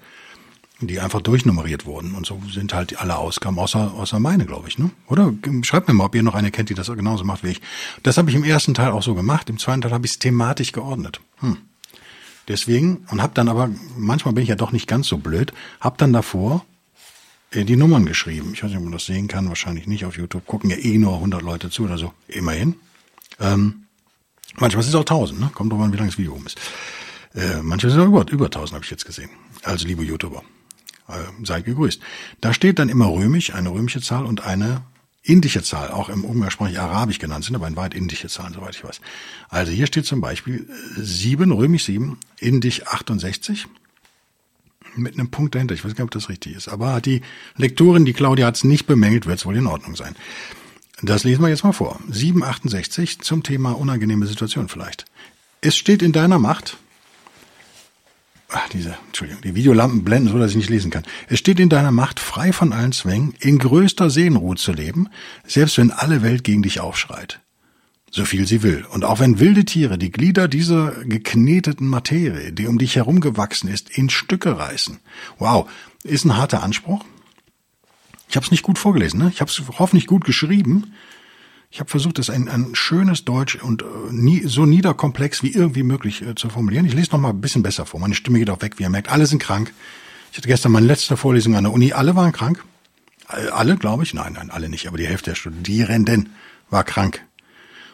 die 0.81 1.00
einfach 1.00 1.21
durchnummeriert 1.21 1.87
wurden. 1.87 2.14
Und 2.14 2.25
so 2.25 2.40
sind 2.50 2.73
halt 2.73 3.00
alle 3.00 3.17
Ausgaben, 3.17 3.59
außer, 3.59 3.93
außer 3.95 4.21
meine, 4.21 4.47
glaube 4.47 4.69
ich. 4.69 4.78
Ne? 4.78 4.90
Oder 5.09 5.35
schreibt 5.62 5.88
mir 5.88 5.95
mal, 5.95 6.05
ob 6.05 6.14
ihr 6.14 6.23
noch 6.23 6.35
eine 6.35 6.50
kennt, 6.50 6.71
die 6.71 6.75
das 6.75 6.87
genauso 6.87 7.25
macht 7.25 7.43
wie 7.43 7.49
ich. 7.49 7.61
Das 8.05 8.17
habe 8.17 8.31
ich 8.31 8.37
im 8.37 8.45
ersten 8.45 8.75
Teil 8.75 8.93
auch 8.93 9.02
so 9.02 9.14
gemacht. 9.14 9.50
Im 9.50 9.59
zweiten 9.59 9.81
Teil 9.81 9.93
habe 9.93 10.07
ich 10.07 10.12
es 10.12 10.19
thematisch 10.19 10.73
geordnet. 10.73 11.21
Hm. 11.40 11.57
Deswegen, 12.47 13.05
und 13.11 13.21
habe 13.21 13.35
dann 13.35 13.49
aber, 13.49 13.71
manchmal 13.97 14.35
bin 14.35 14.43
ich 14.43 14.49
ja 14.49 14.57
doch 14.57 14.73
nicht 14.73 14.87
ganz 14.87 15.09
so 15.09 15.19
blöd, 15.19 15.52
habe 15.81 15.97
dann 15.99 16.12
davor 16.12 16.64
äh, 17.50 17.64
die 17.64 17.76
Nummern 17.76 18.07
geschrieben. 18.07 18.52
Ich 18.55 18.62
weiß 18.62 18.71
nicht, 18.71 18.78
ob 18.78 18.85
man 18.85 18.93
das 18.93 19.05
sehen 19.05 19.26
kann, 19.26 19.49
wahrscheinlich 19.49 19.87
nicht 19.87 20.05
auf 20.05 20.17
YouTube. 20.17 20.47
Gucken 20.47 20.71
ja 20.71 20.76
eh 20.76 20.97
nur 20.97 21.14
100 21.14 21.43
Leute 21.43 21.71
zu 21.71 21.85
oder 21.85 21.99
so. 21.99 22.12
Immerhin. 22.28 22.76
Ähm, 23.40 23.88
Manchmal 24.58 24.82
sind 24.82 24.90
es 24.90 24.94
auch 24.94 25.00
1000, 25.00 25.40
ne? 25.40 25.50
Kommt 25.54 25.72
drauf 25.72 25.80
an, 25.80 25.92
wie 25.92 25.96
lang 25.96 26.08
das 26.08 26.18
Video 26.18 26.34
um 26.34 26.46
ist. 26.46 26.58
Äh, 27.34 27.62
manchmal 27.62 27.90
sind 27.90 28.00
es 28.00 28.06
auch 28.06 28.08
über, 28.08 28.30
über 28.30 28.46
1000, 28.46 28.74
habe 28.74 28.84
ich 28.84 28.90
jetzt 28.90 29.04
gesehen. 29.04 29.30
Also, 29.62 29.86
liebe 29.86 30.04
YouTuber, 30.04 30.42
äh, 31.08 31.12
seid 31.44 31.64
gegrüßt. 31.64 32.00
Da 32.40 32.52
steht 32.52 32.78
dann 32.78 32.88
immer 32.88 33.06
römisch, 33.12 33.54
eine 33.54 33.70
römische 33.70 34.00
Zahl 34.00 34.24
und 34.24 34.44
eine 34.44 34.82
indische 35.22 35.62
Zahl, 35.62 35.90
auch 35.90 36.08
im 36.08 36.24
umgangssprachlich 36.24 36.80
arabisch 36.80 37.18
genannt, 37.18 37.44
sind 37.44 37.54
aber 37.54 37.68
in 37.68 37.76
weit 37.76 37.94
indische 37.94 38.28
Zahlen, 38.28 38.54
soweit 38.54 38.74
ich 38.74 38.82
weiß. 38.82 39.00
Also 39.48 39.72
hier 39.72 39.86
steht 39.86 40.06
zum 40.06 40.20
Beispiel 40.20 40.68
7, 40.96 41.52
römisch 41.52 41.84
7, 41.84 42.16
indisch 42.38 42.86
68, 42.86 43.66
mit 44.96 45.14
einem 45.14 45.30
Punkt 45.30 45.54
dahinter. 45.54 45.74
Ich 45.74 45.84
weiß 45.84 45.94
gar 45.94 46.04
nicht, 46.04 46.14
ob 46.14 46.20
das 46.20 46.28
richtig 46.28 46.56
ist. 46.56 46.68
Aber 46.68 47.00
die 47.00 47.20
Lektorin, 47.56 48.04
die 48.04 48.14
Claudia 48.14 48.46
hat 48.46 48.56
es 48.56 48.64
nicht 48.64 48.86
bemängelt, 48.86 49.26
wird 49.26 49.38
es 49.38 49.46
wohl 49.46 49.56
in 49.56 49.66
Ordnung 49.66 49.96
sein. 49.96 50.16
Das 51.02 51.25
lesen 51.25 51.43
wir 51.43 51.49
jetzt 51.49 51.64
mal 51.64 51.73
vor. 51.73 52.00
768 52.11 53.21
zum 53.21 53.43
Thema 53.43 53.73
unangenehme 53.73 54.26
Situation 54.26 54.69
vielleicht. 54.69 55.05
Es 55.61 55.76
steht 55.76 56.02
in 56.02 56.12
deiner 56.12 56.38
Macht, 56.38 56.76
ach, 58.49 58.69
diese, 58.71 58.97
Entschuldigung, 59.07 59.43
die 59.43 59.55
Videolampen 59.55 60.02
blenden 60.02 60.33
so, 60.33 60.38
dass 60.38 60.50
ich 60.50 60.57
nicht 60.57 60.71
lesen 60.71 60.90
kann. 60.90 61.05
Es 61.28 61.38
steht 61.38 61.61
in 61.61 61.69
deiner 61.69 61.93
Macht, 61.93 62.19
frei 62.19 62.52
von 62.52 62.73
allen 62.73 62.93
Zwängen, 62.93 63.35
in 63.38 63.59
größter 63.59 64.11
Seelenruhe 64.11 64.57
zu 64.57 64.73
leben, 64.73 65.09
selbst 65.47 65.78
wenn 65.78 65.93
alle 65.93 66.23
Welt 66.23 66.43
gegen 66.43 66.62
dich 66.62 66.81
aufschreit. 66.81 67.40
So 68.11 68.25
viel 68.25 68.47
sie 68.47 68.62
will. 68.62 68.85
Und 68.90 69.05
auch 69.05 69.21
wenn 69.21 69.38
wilde 69.38 69.64
Tiere 69.64 69.99
die 69.99 70.11
Glieder 70.11 70.49
dieser 70.49 70.93
gekneteten 71.05 71.87
Materie, 71.87 72.52
die 72.52 72.67
um 72.67 72.78
dich 72.78 72.97
herumgewachsen 72.97 73.69
ist, 73.69 73.90
in 73.90 74.09
Stücke 74.09 74.59
reißen. 74.59 74.99
Wow, 75.38 75.71
ist 76.02 76.25
ein 76.25 76.37
harter 76.37 76.62
Anspruch. 76.62 77.05
Ich 78.28 78.37
habe 78.37 78.44
es 78.44 78.50
nicht 78.50 78.62
gut 78.62 78.78
vorgelesen, 78.78 79.18
ne? 79.20 79.30
Ich 79.32 79.40
habe 79.40 79.50
es 79.50 79.61
hoffentlich 79.78 80.06
gut 80.06 80.25
geschrieben. 80.25 80.92
Ich 81.70 81.80
habe 81.80 81.90
versucht, 81.90 82.18
es 82.18 82.30
ein, 82.30 82.49
ein 82.49 82.75
schönes 82.75 83.25
Deutsch 83.25 83.56
und 83.56 83.82
äh, 83.82 83.87
nie, 84.11 84.42
so 84.47 84.64
niederkomplex 84.64 85.42
wie 85.42 85.52
irgendwie 85.52 85.82
möglich 85.82 86.23
äh, 86.23 86.35
zu 86.35 86.49
formulieren. 86.49 86.87
Ich 86.87 86.94
lese 86.94 87.11
noch 87.12 87.18
mal 87.18 87.30
ein 87.30 87.40
bisschen 87.40 87.62
besser 87.62 87.85
vor. 87.85 88.00
Meine 88.00 88.14
Stimme 88.14 88.38
geht 88.38 88.49
auch 88.50 88.62
weg, 88.62 88.78
wie 88.78 88.85
ihr 88.85 88.90
merkt. 88.90 89.11
Alle 89.11 89.26
sind 89.26 89.40
krank. 89.40 89.73
Ich 90.32 90.38
hatte 90.38 90.49
gestern 90.49 90.73
meine 90.73 90.87
letzte 90.87 91.16
Vorlesung 91.16 91.56
an 91.56 91.64
der 91.64 91.73
Uni. 91.73 91.92
Alle 91.92 92.16
waren 92.16 92.32
krank. 92.32 92.64
Alle, 93.26 93.76
glaube 93.76 94.02
ich. 94.02 94.14
Nein, 94.14 94.35
nein, 94.35 94.50
alle 94.50 94.68
nicht. 94.70 94.88
Aber 94.88 94.97
die 94.97 95.06
Hälfte 95.06 95.30
der 95.30 95.35
Studierenden 95.35 96.30
war 96.70 96.85
krank. 96.85 97.23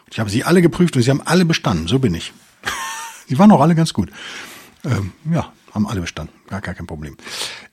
Und 0.05 0.13
ich 0.13 0.19
habe 0.19 0.29
sie 0.29 0.45
alle 0.45 0.61
geprüft 0.61 0.95
und 0.95 1.01
sie 1.01 1.09
haben 1.09 1.21
alle 1.21 1.43
bestanden. 1.43 1.87
So 1.87 1.99
bin 1.99 2.13
ich. 2.13 2.31
sie 3.27 3.37
waren 3.37 3.51
auch 3.51 3.61
alle 3.61 3.75
ganz 3.75 3.93
gut. 3.93 4.09
Ähm, 4.85 5.11
ja, 5.29 5.51
haben 5.75 5.87
alle 5.87 6.01
bestanden. 6.01 6.33
Gar, 6.47 6.61
gar 6.61 6.73
kein 6.73 6.87
Problem. 6.87 7.17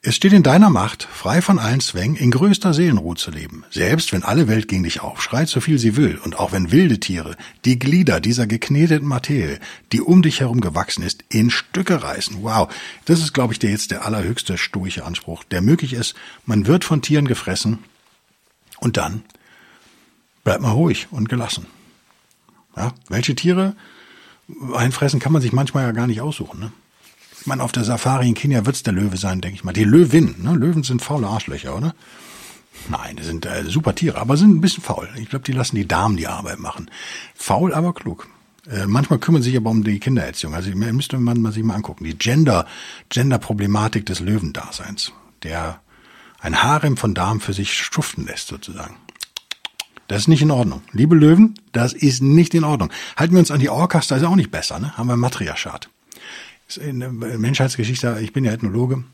Es 0.03 0.17
steht 0.17 0.33
in 0.33 0.43
deiner 0.43 0.71
Macht, 0.71 1.05
frei 1.05 1.41
von 1.41 1.61
allen 1.61 1.81
Zwängen, 1.81 2.17
in 2.17 2.33
größter 2.33 2.75
Seelenruhe 2.75 3.15
zu 3.15 3.31
leben. 3.31 3.65
Selbst 3.71 4.13
wenn 4.13 4.25
alle 4.25 4.49
Welt 4.49 4.67
gegen 4.67 4.83
dich 4.83 5.01
aufschreit, 5.01 5.49
so 5.49 5.61
viel 5.61 5.79
sie 5.79 5.97
will, 5.97 6.19
und 6.19 6.39
auch 6.39 6.51
wenn 6.51 6.73
wilde 6.73 6.99
Tiere 6.99 7.37
die 7.65 7.79
Glieder 7.79 8.21
dieser 8.21 8.49
gekneteten 8.49 9.07
Materie, 9.07 9.61
die 9.93 10.01
um 10.01 10.23
dich 10.23 10.41
herum 10.41 10.61
gewachsen 10.61 11.05
ist, 11.05 11.25
in 11.29 11.49
Stücke 11.51 12.03
reißen. 12.03 12.43
Wow. 12.43 12.75
Das 13.05 13.21
ist, 13.21 13.33
glaube 13.33 13.53
ich, 13.53 13.61
der 13.61 13.71
jetzt 13.71 13.93
der 13.93 14.05
allerhöchste 14.05 14.59
stoische 14.59 15.05
Anspruch, 15.05 15.45
der 15.45 15.63
möglich 15.63 15.93
ist. 15.93 16.15
Man 16.45 16.67
wird 16.67 16.85
von 16.85 17.03
Tieren 17.03 17.29
gefressen 17.29 17.79
und 18.81 18.97
dann 18.97 19.23
bleibt 20.43 20.61
man 20.61 20.73
ruhig 20.73 21.07
und 21.13 21.29
gelassen. 21.29 21.67
Ja, 22.77 22.93
welche 23.09 23.37
Tiere 23.37 23.77
einfressen 24.75 25.21
kann 25.21 25.33
man 25.33 25.41
sich 25.41 25.53
manchmal 25.53 25.85
ja 25.85 25.93
gar 25.93 26.09
nicht 26.09 26.21
aussuchen. 26.21 26.59
Ne? 26.59 26.73
Ich 27.41 27.47
meine, 27.47 27.63
auf 27.63 27.73
der 27.73 27.85
Safari 27.85 28.29
in 28.29 28.35
Kenia 28.35 28.67
wird's 28.67 28.83
der 28.83 28.93
Löwe 28.93 29.17
sein, 29.17 29.41
denke 29.41 29.57
ich 29.57 29.65
mal. 29.65 29.73
Die 29.73 29.85
Löwin, 29.85 30.37
ne? 30.43 30.55
Löwen 30.55 30.83
sind 30.85 31.03
faule 31.03 31.27
Arschlöcher, 31.27 31.77
oder? 31.77 31.95
Nein, 32.89 33.17
die 33.17 33.23
sind 33.23 33.47
äh, 33.47 33.65
super 33.65 33.95
Tiere, 33.95 34.19
aber 34.19 34.37
sind 34.37 34.51
ein 34.51 34.61
bisschen 34.61 34.83
faul. 34.83 35.09
Ich 35.17 35.29
glaube, 35.29 35.45
die 35.45 35.53
lassen 35.53 35.77
die 35.77 35.87
Damen 35.87 36.17
die 36.17 36.27
Arbeit 36.27 36.59
machen. 36.59 36.91
Faul, 37.35 37.75
aber 37.75 37.95
klug. 37.95 38.29
Äh, 38.71 38.87
manchmal 38.87 39.19
kümmern 39.19 39.43
sich 39.43 39.57
aber 39.57 39.71
um 39.71 39.85
die 39.85 39.99
Kindererziehung. 39.99 40.55
Also 40.55 40.71
müsste 40.71 41.19
man, 41.19 41.51
sich 41.53 41.65
mal 41.65 41.75
angucken. 41.75 42.05
Die 42.05 42.17
Gender, 42.17 42.67
Gender-Problematik 43.09 44.07
des 44.07 44.21
Löwendaseins. 44.21 45.13
Der 45.43 45.81
ein 46.41 46.63
Harem 46.63 46.97
von 46.97 47.15
Damen 47.15 47.41
für 47.41 47.53
sich 47.53 47.75
schuften 47.75 48.27
lässt, 48.27 48.49
sozusagen. 48.49 48.97
Das 50.09 50.23
ist 50.23 50.29
nicht 50.29 50.43
in 50.43 50.51
Ordnung. 50.51 50.83
Liebe 50.93 51.15
Löwen, 51.15 51.55
das 51.73 51.93
ist 51.93 52.21
nicht 52.23 52.55
in 52.55 52.65
Ordnung. 52.65 52.91
Halten 53.17 53.35
wir 53.35 53.41
uns 53.41 53.51
an 53.51 53.61
die 53.61 53.69
Orcas, 53.69 54.09
da 54.09 54.17
ist 54.17 54.25
auch 54.25 54.37
nicht 54.37 54.51
besser, 54.51 54.79
ne? 54.79 54.97
Haben 54.97 55.09
wir 55.09 55.17
Matriarchat 55.17 55.89
in 56.77 57.01
der 57.01 57.11
Menschheitsgeschichte, 57.11 58.19
ich 58.21 58.33
bin 58.33 58.45
ja 58.45 58.53
Ethnologe, 58.53 59.05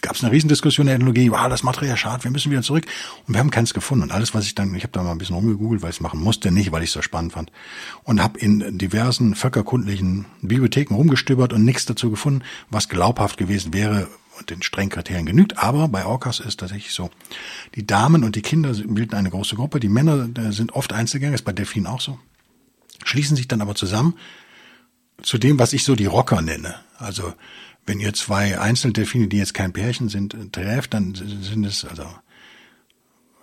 gab 0.00 0.14
es 0.14 0.22
eine 0.22 0.32
Riesendiskussion 0.32 0.84
in 0.84 0.88
der 0.88 0.96
Ethnologie, 0.96 1.30
wow, 1.30 1.48
das 1.48 1.62
Matriarchat, 1.62 2.24
wir 2.24 2.30
müssen 2.30 2.50
wieder 2.50 2.62
zurück. 2.62 2.86
Und 3.26 3.34
wir 3.34 3.40
haben 3.40 3.50
keins 3.50 3.74
gefunden. 3.74 4.04
Und 4.04 4.12
alles, 4.12 4.34
was 4.34 4.44
ich 4.44 4.54
dann, 4.54 4.74
ich 4.74 4.82
habe 4.82 4.92
da 4.92 5.02
mal 5.02 5.12
ein 5.12 5.18
bisschen 5.18 5.36
rumgegoogelt, 5.36 5.82
weil 5.82 5.90
ich 5.90 5.96
es 5.96 6.00
machen 6.00 6.20
musste, 6.20 6.50
nicht, 6.50 6.72
weil 6.72 6.82
ich 6.82 6.90
es 6.90 6.94
so 6.94 7.02
spannend 7.02 7.32
fand. 7.32 7.50
Und 8.04 8.22
habe 8.22 8.38
in 8.38 8.78
diversen 8.78 9.34
völkerkundlichen 9.34 10.26
Bibliotheken 10.42 10.94
rumgestöbert 10.94 11.52
und 11.52 11.64
nichts 11.64 11.86
dazu 11.86 12.10
gefunden, 12.10 12.42
was 12.70 12.88
glaubhaft 12.88 13.38
gewesen 13.38 13.72
wäre 13.74 14.08
und 14.38 14.50
den 14.50 14.62
strengen 14.62 14.90
Kriterien 14.90 15.26
genügt. 15.26 15.58
Aber 15.58 15.88
bei 15.88 16.06
Orcas 16.06 16.40
ist 16.40 16.60
tatsächlich 16.60 16.92
so. 16.92 17.10
Die 17.74 17.86
Damen 17.86 18.22
und 18.22 18.36
die 18.36 18.42
Kinder 18.42 18.72
bilden 18.72 19.14
eine 19.14 19.30
große 19.30 19.56
Gruppe. 19.56 19.80
Die 19.80 19.88
Männer 19.88 20.28
sind 20.52 20.72
oft 20.72 20.92
Einzelgänger, 20.92 21.34
ist 21.34 21.44
bei 21.44 21.52
Delfinen 21.52 21.88
auch 21.88 22.00
so. 22.00 22.18
Schließen 23.04 23.36
sich 23.36 23.48
dann 23.48 23.60
aber 23.60 23.74
zusammen, 23.74 24.14
zu 25.22 25.38
dem, 25.38 25.58
was 25.58 25.72
ich 25.72 25.84
so 25.84 25.94
die 25.94 26.06
Rocker 26.06 26.42
nenne. 26.42 26.76
Also 26.98 27.34
wenn 27.86 28.00
ihr 28.00 28.12
zwei 28.12 28.60
Einzeldelfine, 28.60 29.28
die 29.28 29.38
jetzt 29.38 29.54
kein 29.54 29.72
Pärchen 29.72 30.08
sind, 30.08 30.36
trefft, 30.52 30.94
dann 30.94 31.14
sind 31.14 31.64
es 31.64 31.84
also 31.84 32.04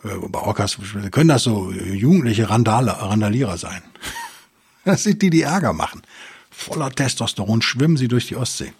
äh, 0.03 0.27
bei 0.29 0.39
Orcas 0.39 0.77
können 1.11 1.29
das 1.29 1.43
so 1.43 1.71
jugendliche 1.71 2.49
Randale, 2.49 2.91
Randalierer 2.91 3.57
sein. 3.57 3.81
Das 4.83 5.01
sind 5.01 5.23
die, 5.23 5.31
die 5.31 5.41
Ärger 5.41 5.73
machen. 5.73 6.03
Voller 6.51 6.91
Testosteron 6.91 7.63
schwimmen 7.63 7.97
sie 7.97 8.07
durch 8.07 8.27
die 8.27 8.35
Ostsee. 8.35 8.71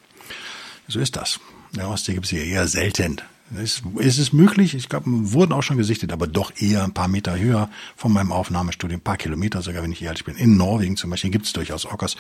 So 0.87 0.99
ist 0.99 1.15
das. 1.15 1.39
In 1.71 1.79
der 1.79 1.89
Ostsee 1.89 2.13
gibt 2.13 2.25
es 2.25 2.29
hier 2.29 2.45
eher 2.45 2.67
selten. 2.67 3.21
Ist, 3.59 3.81
ist 3.97 4.19
es 4.19 4.31
möglich? 4.31 4.75
Ich 4.75 4.87
glaube, 4.87 5.05
wurden 5.07 5.51
auch 5.51 5.63
schon 5.63 5.77
gesichtet, 5.77 6.11
aber 6.11 6.27
doch 6.27 6.51
eher 6.57 6.83
ein 6.83 6.93
paar 6.93 7.07
Meter 7.07 7.39
höher 7.39 7.71
von 7.95 8.13
meinem 8.13 8.31
Aufnahmestudio, 8.31 8.97
ein 8.97 9.01
paar 9.01 9.17
Kilometer 9.17 9.63
sogar, 9.63 9.81
wenn 9.81 9.91
ich 9.91 10.03
ehrlich 10.03 10.25
bin. 10.25 10.35
In 10.35 10.57
Norwegen 10.57 10.95
zum 10.95 11.09
Beispiel 11.09 11.31
gibt 11.31 11.47
es 11.47 11.53
durchaus 11.53 11.85
Orcas, 11.85 12.17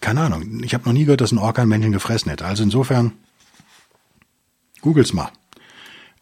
keine 0.00 0.22
Ahnung. 0.22 0.62
Ich 0.64 0.74
habe 0.74 0.84
noch 0.84 0.92
nie 0.92 1.04
gehört, 1.04 1.20
dass 1.20 1.32
ein 1.32 1.38
Orca 1.38 1.62
ein 1.62 1.68
Männchen 1.68 1.92
gefressen 1.92 2.30
hätte. 2.30 2.46
Also 2.46 2.62
insofern, 2.62 3.12
googelt's 4.80 5.12
mal. 5.12 5.30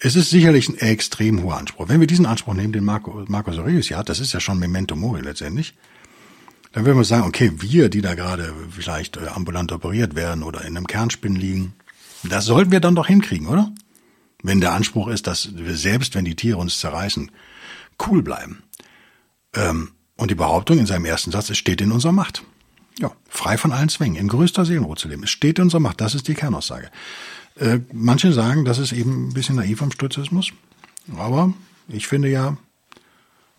Es 0.01 0.15
ist 0.15 0.31
sicherlich 0.31 0.69
ein 0.69 0.79
extrem 0.79 1.43
hoher 1.43 1.59
Anspruch. 1.59 1.89
Wenn 1.89 2.01
wir 2.01 2.07
diesen 2.07 2.27
Anspruch 2.27 2.55
nehmen, 2.55 2.73
den 2.73 2.85
Marco, 2.85 3.25
Marcos 3.27 3.59
Aurelius 3.59 3.89
ja 3.89 3.99
hat, 3.99 4.09
das 4.09 4.21
ist 4.21 4.33
ja 4.33 4.41
schon 4.41 4.59
Memento 4.59 4.95
Mori 4.95 5.23
letztendlich, 5.23 5.75
dann 6.73 6.85
würden 6.85 6.99
wir 6.99 7.05
sagen, 7.05 7.27
okay, 7.27 7.53
wir, 7.57 7.89
die 7.89 8.01
da 8.01 8.15
gerade 8.15 8.55
vielleicht 8.71 9.17
äh, 9.17 9.27
ambulant 9.29 9.73
operiert 9.73 10.15
werden 10.15 10.45
oder 10.45 10.61
in 10.61 10.77
einem 10.77 10.87
Kernspinn 10.87 11.35
liegen, 11.35 11.75
das 12.23 12.45
sollten 12.45 12.71
wir 12.71 12.81
dann 12.81 12.95
doch 12.95 13.07
hinkriegen, 13.07 13.49
oder? 13.49 13.73
Wenn 14.43 14.61
der 14.61 14.73
Anspruch 14.73 15.09
ist, 15.09 15.27
dass 15.27 15.57
wir 15.57 15.77
selbst, 15.77 16.15
wenn 16.15 16.25
die 16.25 16.37
Tiere 16.37 16.59
uns 16.59 16.79
zerreißen, 16.79 17.31
cool 18.07 18.23
bleiben. 18.23 18.63
Ähm, 19.55 19.91
und 20.17 20.31
die 20.31 20.37
Behauptung 20.37 20.79
in 20.79 20.87
seinem 20.87 21.07
ersten 21.07 21.31
Satz, 21.33 21.51
es 21.51 21.59
steht 21.59 21.81
in 21.81 21.91
unserer 21.91 22.13
Macht. 22.13 22.45
Ja, 22.99 23.12
frei 23.28 23.57
von 23.57 23.73
allen 23.73 23.88
Zwängen, 23.88 24.17
in 24.17 24.28
größter 24.28 24.64
Seelenruhe 24.64 24.97
zu 24.97 25.09
leben. 25.09 25.23
Es 25.23 25.31
steht 25.31 25.59
in 25.59 25.64
unserer 25.64 25.81
Macht, 25.81 26.00
das 26.00 26.14
ist 26.14 26.26
die 26.26 26.35
Kernaussage. 26.35 26.90
Äh, 27.57 27.81
manche 27.93 28.33
sagen, 28.33 28.64
das 28.64 28.78
ist 28.78 28.93
eben 28.93 29.28
ein 29.28 29.35
bisschen 29.35 29.57
naiv 29.57 29.83
am 29.83 29.93
Stoizismus. 29.93 30.52
Aber 31.17 31.52
ich 31.88 32.07
finde 32.07 32.28
ja, 32.28 32.57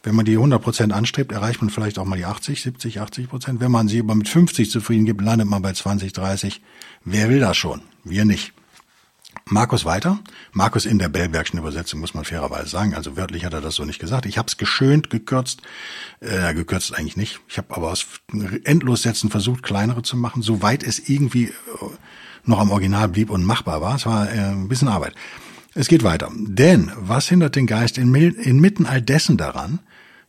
wenn 0.03 0.15
man 0.15 0.25
die 0.25 0.33
100 0.33 0.61
Prozent 0.61 0.93
anstrebt, 0.93 1.31
erreicht 1.31 1.61
man 1.61 1.69
vielleicht 1.69 1.99
auch 1.99 2.05
mal 2.05 2.17
die 2.17 2.25
80, 2.25 2.61
70, 2.61 3.01
80 3.01 3.29
Prozent. 3.29 3.59
Wenn 3.59 3.71
man 3.71 3.87
sie 3.87 3.99
aber 3.99 4.15
mit 4.15 4.29
50 4.29 4.71
zufrieden 4.71 5.05
gibt, 5.05 5.21
landet 5.21 5.47
man 5.47 5.61
bei 5.61 5.73
20, 5.73 6.13
30. 6.13 6.61
Wer 7.03 7.29
will 7.29 7.39
das 7.39 7.57
schon? 7.57 7.81
Wir 8.03 8.25
nicht. 8.25 8.53
Markus 9.49 9.83
weiter. 9.83 10.19
Markus 10.51 10.85
in 10.85 10.99
der 10.99 11.09
Bellbergschen 11.09 11.57
Übersetzung 11.57 11.99
muss 11.99 12.13
man 12.13 12.23
fairerweise 12.23 12.69
sagen. 12.69 12.93
Also 12.93 13.17
wörtlich 13.17 13.45
hat 13.45 13.53
er 13.53 13.61
das 13.61 13.75
so 13.75 13.83
nicht 13.83 13.99
gesagt. 13.99 14.25
Ich 14.25 14.37
habe 14.37 14.47
es 14.47 14.57
geschönt, 14.57 15.09
gekürzt. 15.09 15.61
Äh, 16.19 16.53
gekürzt 16.53 16.95
eigentlich 16.95 17.17
nicht. 17.17 17.39
Ich 17.47 17.57
habe 17.57 17.75
aber 17.75 17.91
aus 17.91 18.05
Endlossätzen 18.63 19.29
versucht, 19.29 19.63
kleinere 19.63 20.03
zu 20.03 20.17
machen, 20.17 20.43
soweit 20.43 20.83
es 20.83 21.09
irgendwie 21.09 21.45
äh, 21.45 21.51
noch 22.45 22.59
am 22.59 22.69
Original 22.69 23.07
blieb 23.09 23.31
und 23.31 23.43
machbar 23.43 23.81
war. 23.81 23.95
Es 23.95 24.05
war 24.05 24.31
äh, 24.31 24.37
ein 24.37 24.67
bisschen 24.67 24.87
Arbeit. 24.87 25.15
Es 25.73 25.87
geht 25.87 26.03
weiter. 26.03 26.31
Denn 26.35 26.91
was 26.95 27.27
hindert 27.27 27.55
den 27.55 27.67
Geist 27.67 27.97
inmitten 27.97 28.85
all 28.85 29.01
dessen 29.01 29.37
daran, 29.37 29.79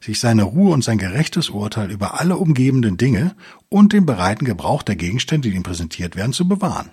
sich 0.00 0.18
seine 0.18 0.44
Ruhe 0.44 0.72
und 0.72 0.82
sein 0.82 0.96
gerechtes 0.96 1.50
Urteil 1.50 1.90
über 1.90 2.20
alle 2.20 2.36
umgebenden 2.36 2.96
Dinge 2.96 3.34
und 3.68 3.92
den 3.92 4.06
bereiten 4.06 4.46
Gebrauch 4.46 4.82
der 4.82 4.96
Gegenstände, 4.96 5.50
die 5.50 5.56
ihm 5.56 5.62
präsentiert 5.62 6.16
werden, 6.16 6.32
zu 6.32 6.48
bewahren? 6.48 6.90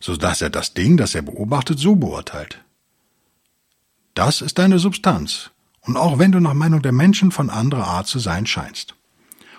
So 0.00 0.16
dass 0.16 0.42
er 0.42 0.50
das 0.50 0.74
Ding, 0.74 0.96
das 0.96 1.14
er 1.14 1.22
beobachtet, 1.22 1.78
so 1.78 1.94
beurteilt. 1.94 2.64
Das 4.14 4.40
ist 4.40 4.58
deine 4.58 4.78
Substanz, 4.78 5.50
und 5.82 5.96
auch 5.96 6.18
wenn 6.18 6.32
du 6.32 6.40
nach 6.40 6.54
Meinung 6.54 6.82
der 6.82 6.92
Menschen 6.92 7.30
von 7.30 7.50
anderer 7.50 7.86
Art 7.86 8.06
zu 8.06 8.18
sein 8.18 8.46
scheinst. 8.46 8.94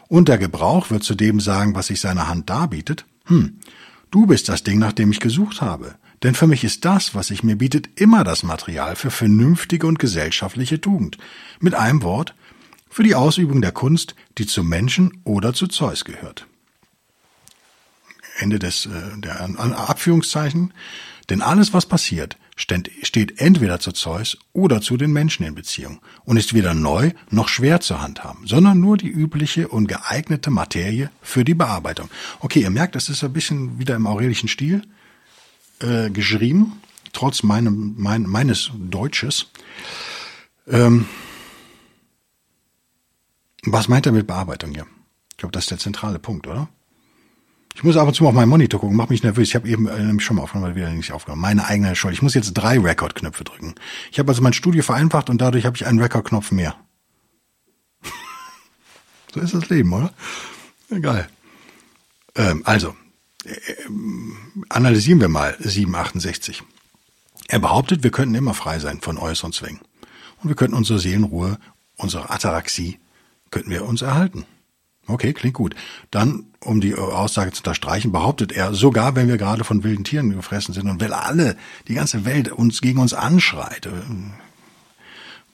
Und 0.07 0.27
der 0.27 0.37
Gebrauch 0.37 0.89
wird 0.89 1.03
zu 1.03 1.15
dem 1.15 1.39
sagen, 1.39 1.73
was 1.73 1.87
sich 1.87 2.01
seine 2.01 2.27
Hand 2.27 2.49
darbietet, 2.49 3.05
hm, 3.25 3.59
du 4.09 4.25
bist 4.25 4.49
das 4.49 4.63
Ding, 4.63 4.77
nach 4.77 4.91
dem 4.91 5.11
ich 5.11 5.21
gesucht 5.21 5.61
habe, 5.61 5.95
denn 6.23 6.35
für 6.35 6.47
mich 6.47 6.63
ist 6.63 6.85
das, 6.85 7.15
was 7.15 7.27
sich 7.27 7.43
mir 7.43 7.55
bietet, 7.55 7.89
immer 7.99 8.23
das 8.23 8.43
Material 8.43 8.95
für 8.95 9.09
vernünftige 9.09 9.87
und 9.87 9.99
gesellschaftliche 9.99 10.81
Tugend. 10.81 11.17
Mit 11.59 11.73
einem 11.73 12.03
Wort, 12.03 12.35
für 12.89 13.03
die 13.03 13.15
Ausübung 13.15 13.61
der 13.61 13.71
Kunst, 13.71 14.15
die 14.37 14.45
zu 14.45 14.63
Menschen 14.63 15.21
oder 15.23 15.53
zu 15.53 15.67
Zeus 15.67 16.03
gehört. 16.03 16.45
Ende 18.37 18.59
des 18.59 18.85
äh, 18.85 18.89
der 19.17 19.41
Abführungszeichen. 19.89 20.73
Denn 21.29 21.41
alles, 21.41 21.73
was 21.73 21.85
passiert, 21.85 22.37
steht 22.57 23.39
entweder 23.39 23.79
zu 23.79 23.91
Zeus 23.91 24.37
oder 24.53 24.81
zu 24.81 24.97
den 24.97 25.13
Menschen 25.13 25.45
in 25.45 25.55
Beziehung 25.55 26.01
und 26.25 26.37
ist 26.37 26.53
weder 26.53 26.73
neu 26.73 27.11
noch 27.29 27.47
schwer 27.47 27.79
zu 27.79 28.01
handhaben, 28.01 28.45
sondern 28.45 28.79
nur 28.79 28.97
die 28.97 29.09
übliche 29.09 29.67
und 29.69 29.87
geeignete 29.87 30.51
Materie 30.51 31.09
für 31.21 31.45
die 31.45 31.53
Bearbeitung. 31.53 32.09
Okay, 32.39 32.61
ihr 32.61 32.69
merkt, 32.69 32.95
das 32.95 33.07
ist 33.09 33.23
ein 33.23 33.33
bisschen 33.33 33.79
wieder 33.79 33.95
im 33.95 34.07
aurelischen 34.07 34.49
Stil 34.49 34.81
äh, 35.79 36.09
geschrieben, 36.09 36.81
trotz 37.13 37.43
meinem, 37.43 37.95
mein, 37.97 38.23
meines 38.23 38.71
Deutsches. 38.75 39.47
Ähm, 40.67 41.05
Was 43.63 43.87
meint 43.87 44.05
er 44.05 44.11
mit 44.11 44.27
Bearbeitung 44.27 44.71
hier? 44.71 44.85
Ich 45.31 45.37
glaube, 45.37 45.53
das 45.53 45.63
ist 45.63 45.71
der 45.71 45.77
zentrale 45.79 46.19
Punkt, 46.19 46.47
oder? 46.47 46.67
Ich 47.75 47.83
muss 47.83 47.97
ab 47.97 48.07
und 48.07 48.13
zu 48.13 48.23
mal 48.23 48.29
auf 48.29 48.35
meinen 48.35 48.49
Monitor 48.49 48.79
gucken, 48.79 48.95
mach 48.95 49.09
mich 49.09 49.23
nervös. 49.23 49.47
Ich 49.49 49.55
habe 49.55 49.67
eben 49.67 49.87
äh, 49.87 50.03
nämlich 50.03 50.25
schon 50.25 50.35
mal 50.37 50.43
aufgenommen, 50.43 50.69
weil 50.69 50.75
wieder 50.75 50.91
nicht 50.91 51.11
aufgenommen. 51.11 51.41
Meine 51.41 51.65
eigene 51.65 51.95
Schuld. 51.95 52.13
Ich 52.13 52.21
muss 52.21 52.33
jetzt 52.33 52.53
drei 52.53 52.79
Record-Knöpfe 52.79 53.43
drücken. 53.43 53.75
Ich 54.11 54.19
habe 54.19 54.29
also 54.29 54.41
mein 54.41 54.53
Studio 54.53 54.83
vereinfacht 54.83 55.29
und 55.29 55.41
dadurch 55.41 55.65
habe 55.65 55.75
ich 55.77 55.85
einen 55.85 55.99
Record-Knopf 55.99 56.51
mehr. 56.51 56.75
so 59.33 59.39
ist 59.39 59.53
das 59.53 59.69
Leben, 59.69 59.93
oder? 59.93 60.13
Egal. 60.89 61.29
Ähm, 62.35 62.61
also, 62.65 62.95
äh, 63.45 63.51
analysieren 64.69 65.21
wir 65.21 65.29
mal 65.29 65.55
768. 65.59 66.63
Er 67.47 67.59
behauptet, 67.59 68.03
wir 68.03 68.11
könnten 68.11 68.35
immer 68.35 68.53
frei 68.53 68.79
sein 68.79 69.01
von 69.01 69.17
äußeren 69.17 69.53
Zwängen. 69.53 69.81
Und 70.41 70.49
wir 70.49 70.55
könnten 70.55 70.75
unsere 70.75 70.99
Seelenruhe, 70.99 71.57
unsere 71.97 72.29
Ataraxie, 72.29 72.99
könnten 73.49 73.69
wir 73.69 73.85
uns 73.85 74.01
erhalten. 74.01 74.45
Okay, 75.07 75.33
klingt 75.33 75.55
gut. 75.55 75.75
Dann, 76.11 76.45
um 76.59 76.79
die 76.79 76.95
Aussage 76.95 77.51
zu 77.51 77.61
unterstreichen, 77.61 78.11
behauptet 78.11 78.51
er, 78.51 78.73
sogar 78.73 79.15
wenn 79.15 79.27
wir 79.27 79.37
gerade 79.37 79.63
von 79.63 79.83
wilden 79.83 80.03
Tieren 80.03 80.31
gefressen 80.31 80.73
sind 80.73 80.87
und 80.89 81.01
wenn 81.01 81.11
alle, 81.11 81.57
die 81.87 81.95
ganze 81.95 82.23
Welt 82.23 82.51
uns 82.51 82.81
gegen 82.81 82.99
uns 82.99 83.13
anschreit, 83.13 83.87
äh, 83.87 83.91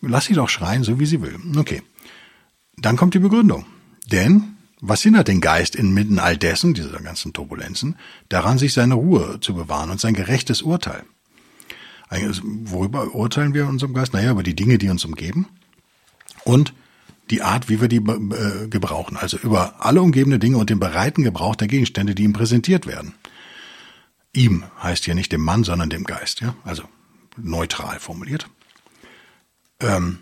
lass 0.01 0.25
sie 0.25 0.33
doch 0.33 0.49
schreien, 0.49 0.83
so 0.83 0.99
wie 0.99 1.05
sie 1.05 1.21
will. 1.21 1.39
Okay. 1.57 1.81
Dann 2.75 2.97
kommt 2.97 3.13
die 3.13 3.19
Begründung. 3.19 3.65
Denn, 4.11 4.57
was 4.79 5.01
hindert 5.01 5.27
den 5.27 5.41
Geist 5.41 5.75
inmitten 5.75 6.19
all 6.19 6.37
dessen, 6.37 6.73
dieser 6.73 6.99
ganzen 6.99 7.33
Turbulenzen, 7.33 7.95
daran, 8.29 8.57
sich 8.57 8.73
seine 8.73 8.93
Ruhe 8.93 9.39
zu 9.41 9.55
bewahren 9.55 9.89
und 9.89 9.99
sein 9.99 10.13
gerechtes 10.13 10.61
Urteil? 10.61 11.03
Worüber 12.09 13.15
urteilen 13.15 13.53
wir 13.53 13.67
unserem 13.67 13.93
Geist? 13.93 14.13
Naja, 14.13 14.31
über 14.31 14.43
die 14.43 14.55
Dinge, 14.55 14.77
die 14.77 14.89
uns 14.89 15.03
umgeben. 15.03 15.47
Und 16.43 16.73
die 17.29 17.41
Art, 17.41 17.69
wie 17.69 17.81
wir 17.81 17.87
die 17.87 17.97
äh, 17.97 18.67
gebrauchen, 18.67 19.17
also 19.17 19.37
über 19.37 19.85
alle 19.85 20.01
umgebende 20.01 20.39
Dinge 20.39 20.57
und 20.57 20.69
den 20.69 20.79
bereiten 20.79 21.23
Gebrauch 21.23 21.55
der 21.55 21.67
Gegenstände, 21.67 22.15
die 22.15 22.23
ihm 22.23 22.33
präsentiert 22.33 22.87
werden. 22.87 23.13
Ihm 24.33 24.63
heißt 24.81 25.05
hier 25.05 25.15
nicht 25.15 25.31
dem 25.31 25.41
Mann, 25.41 25.63
sondern 25.63 25.89
dem 25.89 26.03
Geist, 26.03 26.41
ja, 26.41 26.55
also 26.63 26.83
neutral 27.37 27.99
formuliert. 27.99 28.47
Ähm, 29.79 30.19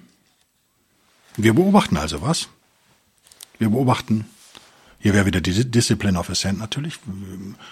wir 1.38 1.54
beobachten 1.54 1.98
also 1.98 2.22
was? 2.22 2.50
Wir 3.58 3.70
beobachten, 3.70 4.26
hier 5.00 5.14
wäre 5.14 5.26
wieder 5.26 5.42
die 5.42 5.70
Discipline 5.70 6.18
of 6.18 6.30
Ascent 6.30 6.60
natürlich, 6.60 7.00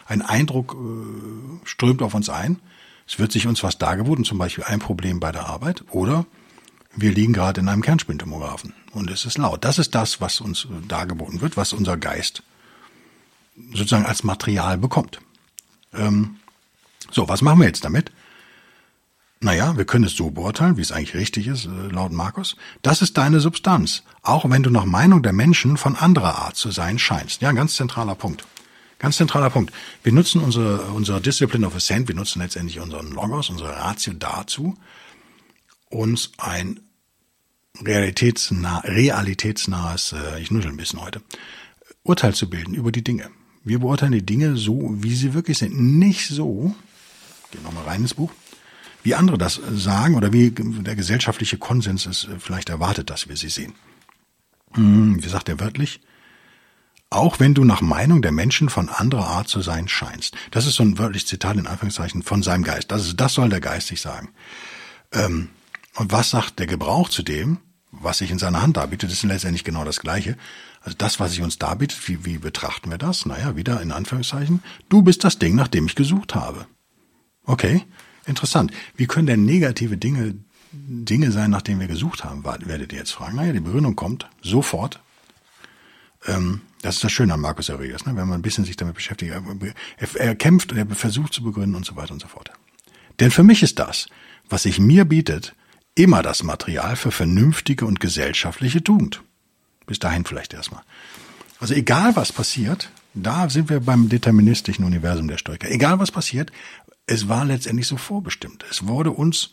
ein 0.06 0.22
Eindruck 0.22 0.76
äh, 0.76 1.66
strömt 1.66 2.02
auf 2.02 2.14
uns 2.14 2.30
ein, 2.30 2.60
es 3.08 3.20
wird 3.20 3.32
sich 3.32 3.48
uns 3.48 3.64
was 3.64 3.78
dargeboten, 3.78 4.24
zum 4.24 4.38
Beispiel 4.38 4.64
ein 4.64 4.80
Problem 4.80 5.20
bei 5.20 5.32
der 5.32 5.48
Arbeit, 5.48 5.84
oder 5.92 6.26
wir 6.96 7.12
liegen 7.12 7.34
gerade 7.34 7.62
in 7.62 7.70
einem 7.70 7.82
Kernspintomographen 7.82 8.74
und 8.92 9.10
es 9.10 9.26
ist 9.26 9.38
laut. 9.38 9.64
Das 9.66 9.80
ist 9.80 9.96
das, 9.96 10.22
was 10.22 10.42
uns 10.42 10.68
dargeboten 10.88 11.42
wird, 11.42 11.58
was 11.58 11.74
unser 11.74 11.98
Geist 11.98 12.44
sozusagen 13.72 14.06
als 14.06 14.24
Material 14.24 14.78
bekommt. 14.78 15.20
Ähm, 15.94 16.38
so, 17.12 17.28
was 17.28 17.42
machen 17.42 17.60
wir 17.60 17.68
jetzt 17.68 17.86
damit? 17.86 18.12
Naja, 19.40 19.76
wir 19.76 19.86
können 19.86 20.06
es 20.06 20.16
so 20.16 20.32
beurteilen, 20.32 20.78
wie 20.78 20.82
es 20.82 20.92
eigentlich 20.92 21.16
richtig 21.16 21.48
ist, 21.48 21.66
äh, 21.66 21.90
laut 21.90 22.14
Markus. 22.14 22.56
Das 22.82 23.02
ist 23.02 23.18
deine 23.18 23.42
Substanz, 23.42 24.04
auch 24.22 24.50
wenn 24.50 24.64
du 24.64 24.70
nach 24.70 24.86
Meinung 24.86 25.22
der 25.22 25.34
Menschen 25.34 25.76
von 25.78 25.96
anderer 25.96 26.38
Art 26.40 26.56
zu 26.56 26.72
sein 26.72 26.98
scheinst. 26.98 27.42
Ja, 27.42 27.52
ganz 27.52 27.76
zentraler 27.76 28.16
Punkt. 28.16 28.46
Ganz 29.00 29.18
zentraler 29.18 29.50
Punkt. 29.50 29.74
Wir 30.02 30.14
nutzen 30.14 30.42
unsere, 30.42 30.84
unsere 30.84 31.20
Discipline 31.20 31.68
of 31.68 31.76
Ascent, 31.76 32.08
wir 32.08 32.16
nutzen 32.16 32.42
letztendlich 32.42 32.80
unseren 32.80 33.12
Logos, 33.12 33.50
unsere 33.50 33.76
Ratio 33.76 34.14
dazu, 34.14 34.78
uns 35.94 36.32
ein 36.38 36.80
realitätsnah, 37.82 38.80
realitätsnahes, 38.80 40.14
äh, 40.14 40.42
ich 40.42 40.52
nuddel 40.52 40.72
ein 40.72 40.78
bisschen 40.78 41.02
heute, 41.02 41.22
Urteil 42.04 42.34
zu 42.34 42.50
bilden 42.50 42.74
über 42.74 42.92
die 42.92 43.04
Dinge. 43.04 43.30
Wir 43.64 43.80
beurteilen 43.80 44.12
die 44.12 44.26
Dinge 44.26 44.58
so, 44.58 44.92
wie 44.98 45.16
sie 45.16 45.34
wirklich 45.34 45.58
sind. 45.58 45.80
Nicht 45.80 46.28
so, 46.28 46.76
gehen 47.52 47.64
nochmal 47.64 47.86
rein 47.86 48.02
ins 48.02 48.14
Buch, 48.14 48.32
wie 49.04 49.16
andere 49.16 49.38
das 49.38 49.60
sagen 49.72 50.16
oder 50.16 50.34
wie 50.34 50.52
der 50.52 50.96
gesellschaftliche 50.96 51.58
Konsens 51.58 52.06
es 52.06 52.26
äh, 52.26 52.40
vielleicht 52.40 52.70
erwartet, 52.70 53.10
dass 53.10 53.30
wir 53.30 53.38
sie 53.38 53.50
sehen. 53.50 53.74
Hm, 54.74 55.24
wie 55.24 55.30
sagt 55.30 55.50
er 55.50 55.60
wörtlich? 55.60 56.02
Auch 57.10 57.40
wenn 57.40 57.54
du 57.54 57.64
nach 57.64 57.82
Meinung 57.82 58.24
der 58.24 58.32
Menschen 58.32 58.70
von 58.70 58.90
anderer 58.90 59.28
Art 59.28 59.48
zu 59.48 59.62
sein 59.62 59.88
scheinst. 59.88 60.36
Das 60.50 60.66
ist 60.66 60.76
so 60.76 60.84
ein 60.84 60.98
wörtliches 60.98 61.30
Zitat 61.30 61.58
in 61.58 61.68
Anführungszeichen 61.68 62.24
von 62.24 62.42
seinem 62.42 62.64
Geist. 62.64 62.92
Das, 62.92 63.06
ist, 63.06 63.20
das 63.20 63.36
soll 63.36 63.50
der 63.50 63.62
Geist 63.62 63.88
sich 63.88 64.02
sagen. 64.02 64.30
Ähm, 65.12 65.50
und 65.96 66.12
was 66.12 66.32
sagt 66.32 66.60
der 66.60 66.68
Gebrauch 66.68 67.10
zu 67.10 67.24
dem, 67.24 67.60
was 67.92 68.18
sich 68.18 68.32
in 68.32 68.40
seiner 68.40 68.62
Hand 68.62 68.78
darbietet, 68.78 69.12
ist 69.12 69.24
letztendlich 69.24 69.64
genau 69.64 69.86
das 69.86 70.00
Gleiche. 70.00 70.36
Also 70.82 70.98
das, 70.98 71.20
was 71.20 71.32
sich 71.32 71.42
uns 71.42 71.60
darbietet, 71.60 72.08
wie, 72.08 72.26
wie 72.26 72.40
betrachten 72.40 72.90
wir 72.90 72.98
das? 72.98 73.26
Naja, 73.26 73.56
wieder 73.56 73.82
in 73.82 73.92
Anführungszeichen, 73.92 74.64
du 74.90 75.04
bist 75.04 75.24
das 75.24 75.38
Ding, 75.38 75.56
nach 75.56 75.68
dem 75.68 75.86
ich 75.86 75.96
gesucht 75.96 76.34
habe. 76.34 76.66
Okay, 77.46 77.84
interessant. 78.26 78.72
Wie 78.96 79.06
können 79.06 79.28
denn 79.28 79.46
negative 79.46 79.98
Dinge 79.98 80.36
Dinge 80.74 81.32
sein, 81.32 81.52
nach 81.52 81.62
denen 81.62 81.80
wir 81.80 81.88
gesucht 81.88 82.24
haben, 82.24 82.44
werdet 82.44 82.92
ihr 82.94 82.98
jetzt 82.98 83.12
fragen. 83.12 83.36
Naja, 83.36 83.54
die 83.54 83.60
Begründung 83.60 83.96
kommt 83.96 84.28
sofort. 84.42 85.00
Ähm, 86.26 86.62
das 86.82 86.96
ist 86.96 87.04
das 87.04 87.12
Schöne 87.12 87.36
an 87.36 87.42
Markus 87.42 87.70
Aurelius, 87.70 88.06
ne? 88.06 88.16
wenn 88.16 88.28
man 88.28 88.40
ein 88.40 88.42
bisschen 88.42 88.66
sich 88.66 88.76
damit 88.76 88.96
beschäftigt. 88.96 89.32
Er, 89.32 90.16
er 90.16 90.36
kämpft 90.36 90.72
und 90.72 90.80
er 90.80 90.88
versucht 90.96 91.32
zu 91.32 91.44
begründen 91.44 91.76
und 91.76 91.86
so 91.86 91.96
weiter 91.96 92.12
und 92.12 92.22
so 92.22 92.28
fort. 92.28 92.50
Denn 93.20 93.30
für 93.30 93.44
mich 93.44 93.62
ist 93.62 93.78
das, 93.78 94.08
was 94.50 94.64
sich 94.64 94.80
mir 94.80 95.06
bietet, 95.06 95.54
immer 95.96 96.24
das 96.24 96.44
Material 96.44 96.96
für 96.96 97.12
vernünftige 97.12 97.86
und 97.86 98.00
gesellschaftliche 98.00 98.84
Tugend. 98.84 99.22
Bis 99.86 100.00
dahin 100.00 100.26
vielleicht 100.26 100.54
erstmal. 100.54 100.84
Also 101.60 101.74
egal 101.74 102.16
was 102.16 102.32
passiert, 102.32 102.90
da 103.14 103.50
sind 103.50 103.70
wir 103.70 103.80
beim 103.80 104.10
deterministischen 104.10 104.86
Universum 104.86 105.28
der 105.28 105.38
Stoiker. 105.38 105.70
Egal 105.70 106.00
was 106.00 106.12
passiert, 106.12 106.52
es 107.06 107.28
war 107.28 107.46
letztendlich 107.46 107.88
so 107.88 107.98
vorbestimmt. 107.98 108.66
Es 108.70 108.88
wurde 108.88 109.12
uns 109.12 109.52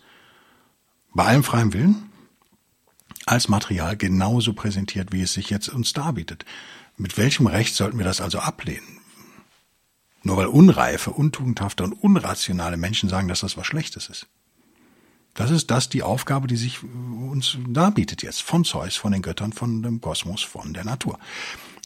bei 1.13 1.25
allem 1.25 1.45
freien 1.45 1.73
Willen 1.73 2.11
als 3.27 3.49
Material 3.49 3.97
genauso 3.97 4.55
präsentiert, 4.55 5.13
wie 5.13 5.23
es 5.23 5.33
sich 5.33 5.51
jetzt 5.51 5.69
uns 5.69 5.93
darbietet. 5.93 6.45
Mit 6.97 7.19
welchem 7.19 7.47
Recht 7.47 7.75
sollten 7.75 7.99
wir 7.99 8.05
das 8.05 8.21
also 8.21 8.39
ablehnen? 8.39 8.99
Nur 10.23 10.37
weil 10.37 10.47
unreife, 10.47 11.11
untugendhafte 11.11 11.85
und 11.85 11.93
unrationale 11.93 12.77
Menschen 12.77 13.09
sagen, 13.09 13.29
dass 13.29 13.41
das 13.41 13.57
was 13.57 13.67
Schlechtes 13.67 14.09
ist. 14.09 14.27
Das 15.35 15.51
ist 15.51 15.71
das 15.71 15.89
die 15.89 16.03
Aufgabe, 16.03 16.49
die 16.49 16.57
sich 16.57 16.83
uns 16.83 17.57
darbietet 17.67 18.23
jetzt 18.23 18.43
von 18.43 18.65
Zeus, 18.65 18.97
von 18.97 19.13
den 19.13 19.23
Göttern, 19.23 19.53
von 19.53 19.83
dem 19.83 20.01
Kosmos, 20.01 20.43
von 20.43 20.75
der 20.75 20.85
Natur. 20.85 21.19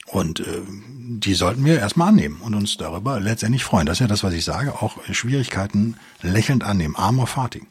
Und 0.07 0.41
äh, 0.41 0.63
die 0.69 1.35
sollten 1.35 1.65
wir 1.65 1.79
erstmal 1.79 2.09
annehmen 2.09 2.41
und 2.41 2.55
uns 2.55 2.77
darüber 2.77 3.21
letztendlich 3.21 3.65
freuen. 3.65 3.87
Das 3.87 3.97
ist 3.97 4.01
ja 4.01 4.07
das, 4.07 4.23
was 4.23 4.35
ich 4.35 4.45
sage, 4.45 4.75
auch 4.75 4.99
Schwierigkeiten 5.11 5.97
lächelnd 6.21 6.63
annehmen. 6.63 6.97
Amor 6.97 7.27
fati. 7.27 7.67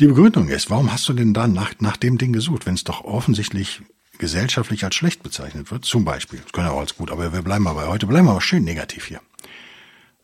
Die 0.00 0.06
Begründung 0.06 0.48
ist, 0.48 0.70
warum 0.70 0.92
hast 0.92 1.08
du 1.08 1.12
denn 1.12 1.34
dann 1.34 1.52
nach, 1.52 1.74
nach 1.78 1.96
dem 1.96 2.18
Ding 2.18 2.32
gesucht, 2.32 2.66
wenn 2.66 2.74
es 2.74 2.84
doch 2.84 3.04
offensichtlich 3.04 3.82
gesellschaftlich 4.18 4.84
als 4.84 4.94
schlecht 4.94 5.22
bezeichnet 5.22 5.70
wird? 5.70 5.84
Zum 5.84 6.04
Beispiel. 6.04 6.40
Das 6.40 6.52
können 6.52 6.66
ja 6.66 6.72
auch 6.72 6.80
als 6.80 6.96
gut, 6.96 7.10
aber 7.10 7.32
wir 7.32 7.42
bleiben 7.42 7.64
mal 7.64 7.74
bei 7.74 7.86
heute, 7.86 8.06
bleiben 8.06 8.26
wir 8.26 8.32
aber 8.32 8.40
schön 8.40 8.64
negativ 8.64 9.06
hier. 9.06 9.20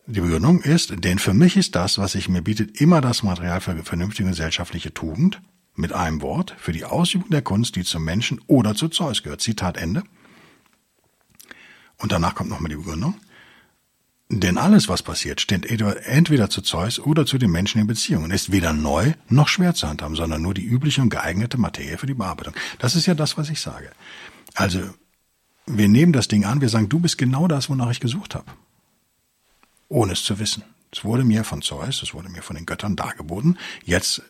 Die 0.07 0.21
Begründung 0.21 0.61
ist, 0.63 1.05
denn 1.05 1.19
für 1.19 1.35
mich 1.35 1.57
ist 1.57 1.77
das, 1.77 1.99
was 1.99 2.13
sich 2.13 2.29
mir 2.29 2.43
bietet, 2.43 2.81
immer 2.81 3.01
das 3.01 3.23
Material 3.23 3.61
für 3.61 3.77
vernünftige 3.85 4.29
gesellschaftliche 4.29 4.93
Tugend, 4.93 5.41
mit 5.77 5.93
einem 5.93 6.21
Wort, 6.21 6.55
für 6.59 6.73
die 6.73 6.85
Ausübung 6.85 7.31
der 7.31 7.43
Kunst, 7.43 7.77
die 7.77 7.85
zum 7.85 8.05
Menschen 8.05 8.41
oder 8.47 8.75
zu 8.75 8.89
Zeus 8.89 9.23
gehört. 9.23 9.41
Zitat 9.41 9.77
Ende. 9.77 10.03
Und 11.99 12.13
danach 12.13 12.35
kommt 12.35 12.51
nochmal 12.51 12.71
die 12.71 12.77
Begründung. 12.77 13.15
Denn 14.29 14.59
alles, 14.59 14.89
was 14.89 15.03
passiert, 15.03 15.41
steht 15.41 15.67
entweder 15.67 16.51
zu 16.51 16.63
Zeus 16.63 17.01
oder 17.01 17.27
zu 17.27 17.37
den 17.37 17.51
Menschen 17.51 17.81
in 17.81 17.89
Beziehung 17.89 18.25
und 18.25 18.31
ist 18.31 18.53
weder 18.53 18.73
neu 18.73 19.15
noch 19.29 19.49
schwer 19.49 19.75
zu 19.75 19.89
handhaben, 19.89 20.15
sondern 20.15 20.41
nur 20.41 20.55
die 20.55 20.65
übliche 20.65 21.03
und 21.03 21.11
geeignete 21.11 21.59
Materie 21.59 21.99
für 21.99 22.07
die 22.07 22.15
Bearbeitung. 22.15 22.55
Das 22.79 22.95
ist 22.95 23.07
ja 23.07 23.15
das, 23.15 23.37
was 23.37 23.51
ich 23.51 23.61
sage. 23.61 23.91
Also, 24.55 24.81
wir 25.67 25.89
nehmen 25.89 26.13
das 26.13 26.29
Ding 26.29 26.45
an, 26.45 26.61
wir 26.61 26.69
sagen, 26.69 26.89
du 26.89 27.01
bist 27.01 27.19
genau 27.19 27.49
das, 27.49 27.69
wonach 27.69 27.91
ich 27.91 28.01
gesucht 28.01 28.35
habe 28.35 28.47
ohne 29.91 30.15
es 30.15 30.25
zu 30.25 30.39
wissen. 30.39 30.65
Es 30.91 31.05
wurde 31.05 31.25
mir 31.25 31.45
von 31.45 31.61
Zeus, 31.61 32.03
es 32.03 32.15
wurde 32.15 32.31
mir 32.31 32.43
von 32.43 32.57
den 32.57 32.65
Göttern 32.65 32.97
dargeboten. 32.97 33.59
Jetzt 33.85 34.23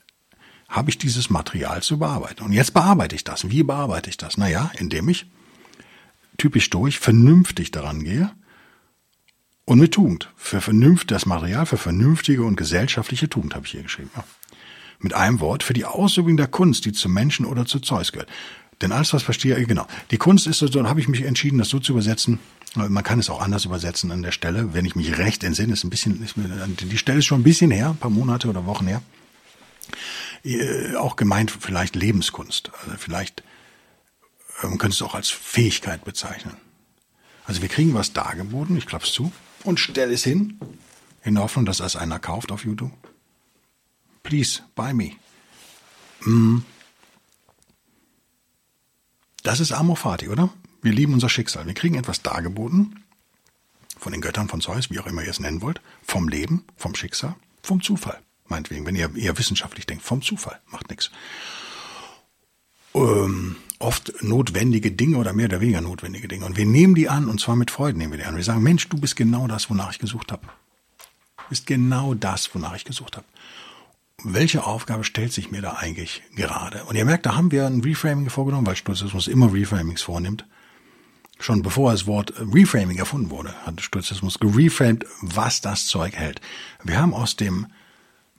habe 0.69 0.91
ich 0.91 0.99
dieses 0.99 1.31
Material 1.31 1.83
zu 1.83 1.99
bearbeiten. 1.99 2.43
Und 2.43 2.53
jetzt 2.53 2.75
bearbeite 2.75 3.15
ich 3.15 3.25
das. 3.25 3.51
Wie 3.51 3.63
bearbeite 3.63 4.11
ich 4.11 4.17
das? 4.17 4.37
Naja, 4.37 4.71
indem 4.79 5.09
ich 5.09 5.27
typisch 6.39 6.71
durch 6.71 6.99
vernünftig 6.99 7.71
daran 7.71 8.03
gehe 8.03 8.31
und 9.65 9.79
mit 9.79 9.93
Tugend. 9.93 10.31
Für 10.37 10.61
vernünft, 10.61 11.11
das 11.11 11.27
Material 11.27 11.67
für 11.67 11.77
vernünftige 11.77 12.45
und 12.45 12.57
gesellschaftliche 12.57 13.29
Tugend 13.29 13.55
habe 13.55 13.67
ich 13.67 13.73
hier 13.73 13.83
geschrieben. 13.83 14.11
Ja. 14.17 14.25
Mit 14.99 15.15
einem 15.15 15.41
Wort 15.41 15.63
für 15.63 15.73
die 15.73 15.85
Ausübung 15.87 16.37
der 16.37 16.47
Kunst, 16.47 16.85
die 16.85 16.93
zum 16.93 17.13
Menschen 17.13 17.47
oder 17.47 17.67
zu 17.67 17.81
Zeus 17.81 18.13
gehört. 18.13 18.31
Denn 18.83 18.93
alles, 18.93 19.13
was 19.13 19.23
verstehe, 19.23 19.63
genau. 19.67 19.87
Die 20.11 20.17
Kunst 20.17 20.47
ist 20.47 20.59
so, 20.59 20.69
dann 20.69 20.89
habe 20.89 21.01
ich 21.01 21.09
mich 21.09 21.23
entschieden, 21.23 21.59
das 21.59 21.69
so 21.69 21.79
zu 21.79 21.93
übersetzen, 21.93 22.39
man 22.75 23.03
kann 23.03 23.19
es 23.19 23.29
auch 23.29 23.41
anders 23.41 23.65
übersetzen 23.65 24.11
an 24.13 24.23
der 24.23 24.33
Stelle, 24.33 24.75
wenn 24.75 24.85
ich 24.85 24.95
mich 24.95 25.19
recht 25.19 25.45
entsinne, 25.45 25.73
ist 25.73 25.85
ein 25.85 25.91
bisschen, 25.91 26.23
ist, 26.23 26.35
die 26.37 26.99
Stelle 26.99 27.19
ist 27.19 27.27
schon 27.27 27.41
ein 27.41 27.45
bisschen 27.45 27.71
her, 27.71 27.91
ein 27.91 27.97
paar 27.97 28.11
Monate 28.11 28.49
oder 28.49 28.65
Wochen 28.65 28.87
her. 28.87 29.03
Äh, 30.45 30.95
auch 30.97 31.17
gemeint 31.17 31.51
vielleicht 31.51 31.97
Lebenskunst, 31.97 32.71
also 32.83 32.97
vielleicht 32.97 33.43
Man 34.63 34.79
könnte 34.79 34.95
es 34.95 35.03
auch 35.03 35.15
als 35.15 35.29
Fähigkeit 35.31 36.05
bezeichnen. 36.05 36.57
Also 37.45 37.63
wir 37.63 37.69
kriegen 37.69 37.95
was 37.95 38.13
dargeboten, 38.13 38.77
ich 38.77 38.87
klapp's 38.87 39.13
zu, 39.13 39.33
und 39.65 39.81
stell 39.81 40.13
es 40.13 40.25
hin, 40.25 40.59
in 41.25 41.35
der 41.35 41.45
Hoffnung, 41.45 41.67
dass 41.67 41.79
das 41.79 41.97
einer 41.97 42.19
kauft 42.19 42.53
auf 42.53 42.65
YouTube. 42.65 42.93
Please, 44.23 44.63
buy 44.75 44.93
me. 44.95 45.13
Mm. 46.25 46.59
Das 49.43 49.61
ist 49.61 49.73
Amor 49.73 49.97
Fati, 49.97 50.29
oder? 50.29 50.51
Wir 50.83 50.93
lieben 50.93 51.15
unser 51.15 51.29
Schicksal. 51.29 51.67
Wir 51.67 51.75
kriegen 51.75 51.95
etwas 51.95 52.23
dargeboten, 52.23 53.05
von 53.99 54.13
den 54.13 54.21
Göttern 54.21 54.49
von 54.49 54.61
Zeus, 54.61 54.91
wie 54.91 54.99
auch 54.99 55.07
immer 55.07 55.23
ihr 55.23 55.31
es 55.31 55.41
nennen 55.41 55.63
wollt, 55.63 55.81
vom 56.03 56.29
Leben, 56.29 56.65
vom 56.77 56.95
Schicksal, 56.95 57.35
vom 57.63 57.83
Zufall. 57.83 58.19
Meinetwegen, 58.49 58.87
wenn 58.87 58.97
ihr 58.97 59.15
eher 59.15 59.39
wissenschaftlich 59.39 59.87
denkt, 59.87 60.03
vom 60.03 60.23
Zufall, 60.23 60.59
macht 60.71 60.91
nichts. 60.91 61.11
Ähm, 62.95 63.57
oft 63.79 64.23
notwendige 64.23 64.91
Dinge 64.91 65.19
oder 65.19 65.33
mehr 65.33 65.47
oder 65.47 65.61
weniger 65.61 65.81
notwendige 65.81 66.29
Dinge. 66.29 66.47
Und 66.47 66.57
wir 66.57 66.67
nehmen 66.67 66.95
die 66.95 67.09
an, 67.09 67.29
und 67.29 67.41
zwar 67.41 67.57
mit 67.57 67.71
Freude 67.71 67.99
nehmen 67.99 68.13
wir 68.13 68.19
die 68.19 68.25
an. 68.25 68.37
Wir 68.37 68.43
sagen, 68.43 68.63
Mensch, 68.63 68.89
du 68.89 68.99
bist 68.99 69.17
genau 69.17 69.47
das, 69.47 69.71
wonach 69.71 69.93
ich 69.93 69.99
gesucht 69.99 70.33
habe. 70.33 70.47
Du 71.37 71.45
bist 71.51 71.67
genau 71.67 72.15
das, 72.15 72.53
wonach 72.55 72.75
ich 72.75 72.85
gesucht 72.85 73.17
habe. 73.17 73.27
Welche 74.25 74.65
Aufgabe 74.65 75.05
stellt 75.05 75.33
sich 75.33 75.51
mir 75.51 75.63
da 75.63 75.75
eigentlich 75.75 76.23
gerade? 76.35 76.85
Und 76.85 76.97
ihr 76.97 77.05
merkt, 77.05 77.27
da 77.27 77.37
haben 77.37 77.51
wir 77.51 77.67
ein 77.67 77.81
Reframing 77.81 78.29
vorgenommen, 78.31 78.67
weil 78.67 78.77
Stoizismus 78.77 79.29
immer 79.29 79.53
Reframings 79.53 80.03
vornimmt. 80.03 80.47
Schon 81.39 81.63
bevor 81.63 81.93
das 81.93 82.07
Wort 82.07 82.35
Reframing 82.39 82.99
erfunden 82.99 83.31
wurde, 83.31 83.55
hat 83.65 83.81
Stoizismus 83.81 84.39
gereframed, 84.39 85.07
was 85.23 85.63
das 85.63 85.87
Zeug 85.87 86.15
hält. 86.15 86.41
Wir 86.85 86.99
haben 86.99 87.15
aus 87.15 87.37
dem 87.37 87.67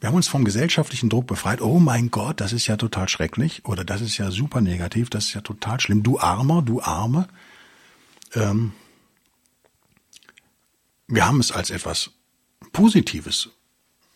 wir 0.02 0.08
haben 0.08 0.16
uns 0.16 0.28
vom 0.28 0.44
gesellschaftlichen 0.44 1.10
Druck 1.10 1.28
befreit. 1.28 1.62
Oh 1.62 1.78
mein 1.78 2.10
Gott, 2.10 2.42
das 2.42 2.54
ist 2.54 2.66
ja 2.66 2.76
total 2.76 3.08
schrecklich 3.08 3.66
oder 3.66 3.86
das 3.86 4.02
ist 4.02 4.18
ja 4.18 4.32
super 4.32 4.60
negativ, 4.60 5.12
das 5.12 5.26
ist 5.26 5.34
ja 5.36 5.42
total 5.42 5.80
schlimm. 5.80 6.02
Du 6.02 6.20
Armer, 6.20 6.64
du 6.64 6.82
Arme. 6.82 7.28
Ähm, 8.34 8.74
wir 11.08 11.28
haben 11.28 11.40
es 11.40 11.52
als 11.52 11.70
etwas 11.70 12.10
Positives 12.74 13.50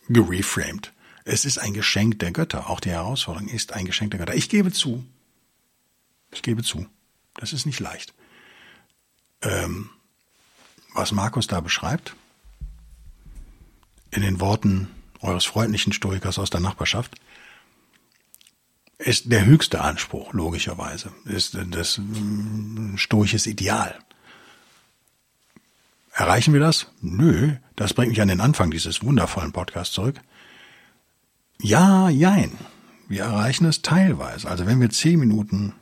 gereframed. 0.10 0.92
Es 1.26 1.44
ist 1.44 1.58
ein 1.58 1.74
Geschenk 1.74 2.20
der 2.20 2.32
Götter. 2.32 2.70
Auch 2.70 2.80
die 2.80 2.92
Herausforderung 2.92 3.50
ist 3.50 3.74
ein 3.74 3.86
Geschenk 3.86 4.12
der 4.12 4.20
Götter. 4.20 4.36
Ich 4.36 4.48
gebe 4.48 4.72
zu. 4.72 5.04
Ich 6.32 6.44
gebe 6.44 6.64
zu. 6.64 6.86
Das 7.34 7.52
ist 7.52 7.66
nicht 7.66 7.80
leicht. 7.80 8.14
Ähm, 9.42 9.90
was 10.94 11.12
Markus 11.12 11.48
da 11.48 11.60
beschreibt, 11.60 12.16
in 14.12 14.22
den 14.22 14.40
Worten 14.40 14.88
eures 15.20 15.46
freundlichen 15.46 15.94
Stoikers 15.94 16.38
aus 16.38 16.52
der 16.52 16.62
Nachbarschaft, 16.62 17.16
ist 19.00 19.32
der 19.32 19.46
höchste 19.46 19.82
Anspruch, 19.82 20.32
logischerweise, 20.32 21.12
ist 21.26 21.58
das 21.72 21.98
mm, 21.98 22.96
stoisches 22.98 23.46
Ideal. 23.48 23.98
Erreichen 26.14 26.54
wir 26.54 26.62
das? 26.62 26.88
Nö, 27.02 27.56
das 27.76 27.94
bringt 27.94 28.12
mich 28.12 28.22
an 28.22 28.30
den 28.30 28.40
Anfang 28.40 28.72
dieses 28.72 29.04
wundervollen 29.04 29.52
Podcasts 29.52 29.94
zurück. 29.94 30.22
Ja, 31.62 32.10
jein. 32.10 32.52
Wir 33.08 33.24
erreichen 33.24 33.66
es 33.66 33.82
teilweise. 33.82 34.50
Also 34.50 34.66
wenn 34.66 34.82
wir 34.82 34.90
zehn 34.90 35.20
Minuten, 35.20 35.74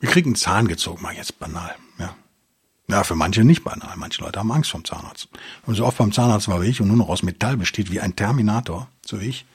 wir 0.00 0.08
kriegen 0.08 0.30
einen 0.30 0.36
Zahn 0.36 0.68
gezogen, 0.68 1.02
mal 1.02 1.14
jetzt 1.14 1.38
banal, 1.38 1.74
ja. 1.98 2.14
Ja, 2.88 3.04
für 3.04 3.14
manche 3.14 3.44
nicht 3.44 3.64
banal. 3.64 3.96
Manche 3.96 4.20
Leute 4.22 4.40
haben 4.40 4.52
Angst 4.52 4.70
vom 4.70 4.84
Zahnarzt. 4.84 5.28
Und 5.64 5.76
so 5.76 5.86
oft 5.86 5.98
beim 5.98 6.12
Zahnarzt 6.12 6.48
war 6.48 6.60
wie 6.60 6.66
ich 6.66 6.80
und 6.80 6.88
nur 6.88 6.96
noch 6.96 7.08
aus 7.08 7.22
Metall 7.22 7.56
besteht 7.56 7.90
wie 7.90 8.00
ein 8.00 8.16
Terminator, 8.16 8.88
so 9.06 9.20
wie 9.20 9.26
ich, 9.26 9.46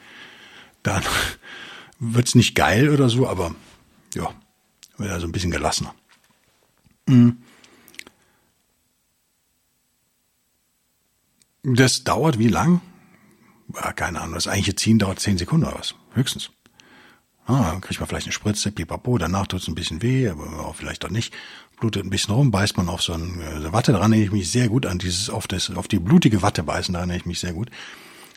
dann 0.81 1.03
wird's 1.99 2.35
nicht 2.35 2.55
geil 2.55 2.89
oder 2.89 3.09
so, 3.09 3.27
aber 3.27 3.53
ja, 4.15 4.33
wird 4.97 5.11
also 5.11 5.27
ein 5.27 5.31
bisschen 5.31 5.51
gelassener. 5.51 5.93
Mhm. 7.05 7.37
Das 11.63 12.05
dauert 12.05 12.39
wie 12.39 12.47
lang? 12.47 12.81
Ja, 13.73 13.91
keine 13.93 14.21
Ahnung. 14.21 14.36
Das 14.36 14.47
eigentliche 14.47 14.75
Ziehen 14.75 14.99
dauert 14.99 15.19
zehn 15.19 15.38
Sekunden 15.38 15.65
oder 15.65 15.80
was? 15.80 15.95
Höchstens. 16.13 16.51
Ah, 17.45 17.71
dann 17.71 17.82
kriegt 17.82 17.99
man 17.99 18.10
vielleicht 18.10 18.25
eine 18.25 18.34
Spritze, 18.34 18.71
pipapo, 18.71 19.17
danach 19.17 19.47
tut's 19.47 19.69
ein 19.69 19.75
bisschen 19.75 20.01
weh, 20.01 20.27
aber 20.27 20.73
vielleicht 20.73 21.06
auch 21.06 21.10
nicht. 21.10 21.34
Blutet 21.80 22.03
ein 22.03 22.10
bisschen 22.10 22.34
rum, 22.34 22.51
beißt 22.51 22.75
man 22.75 22.89
auf 22.89 23.01
so 23.01 23.13
eine 23.13 23.71
Watte, 23.71 23.93
daran 23.93 24.12
erinnere 24.12 24.27
ich 24.27 24.32
mich 24.34 24.51
sehr 24.51 24.67
gut 24.67 24.86
an 24.86 24.97
dieses, 24.97 25.30
auf 25.30 25.47
das, 25.47 25.69
auf 25.69 25.88
die 25.88 25.99
blutige 25.99 26.41
Watte 26.41 26.63
beißen, 26.63 26.93
daran 26.93 27.10
erinnere 27.10 27.21
ich 27.21 27.25
mich 27.25 27.39
sehr 27.39 27.53
gut. 27.53 27.69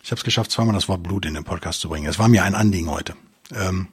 Ich 0.04 0.12
habe 0.12 0.18
es 0.18 0.24
geschafft, 0.24 0.52
zweimal 0.52 0.74
das 0.74 0.88
Wort 0.88 1.02
Blut 1.02 1.26
in 1.26 1.34
den 1.34 1.42
Podcast 1.42 1.80
zu 1.80 1.88
bringen. 1.88 2.06
Es 2.06 2.20
war 2.20 2.28
mir 2.28 2.44
ein 2.44 2.54
Anliegen 2.54 2.88
heute. 2.88 3.16
Ähm, 3.52 3.88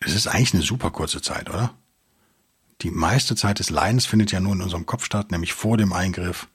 es 0.00 0.14
ist 0.14 0.26
eigentlich 0.26 0.54
eine 0.54 0.62
super 0.64 0.90
kurze 0.90 1.22
Zeit, 1.22 1.48
oder? 1.48 1.74
Die 2.80 2.90
meiste 2.90 3.36
Zeit 3.36 3.60
des 3.60 3.70
Leidens 3.70 4.06
findet 4.06 4.32
ja 4.32 4.40
nur 4.40 4.54
in 4.54 4.62
unserem 4.62 4.86
Kopf 4.86 5.04
statt, 5.04 5.30
nämlich 5.30 5.52
vor 5.52 5.76
dem 5.76 5.92
Eingriff. 5.92 6.48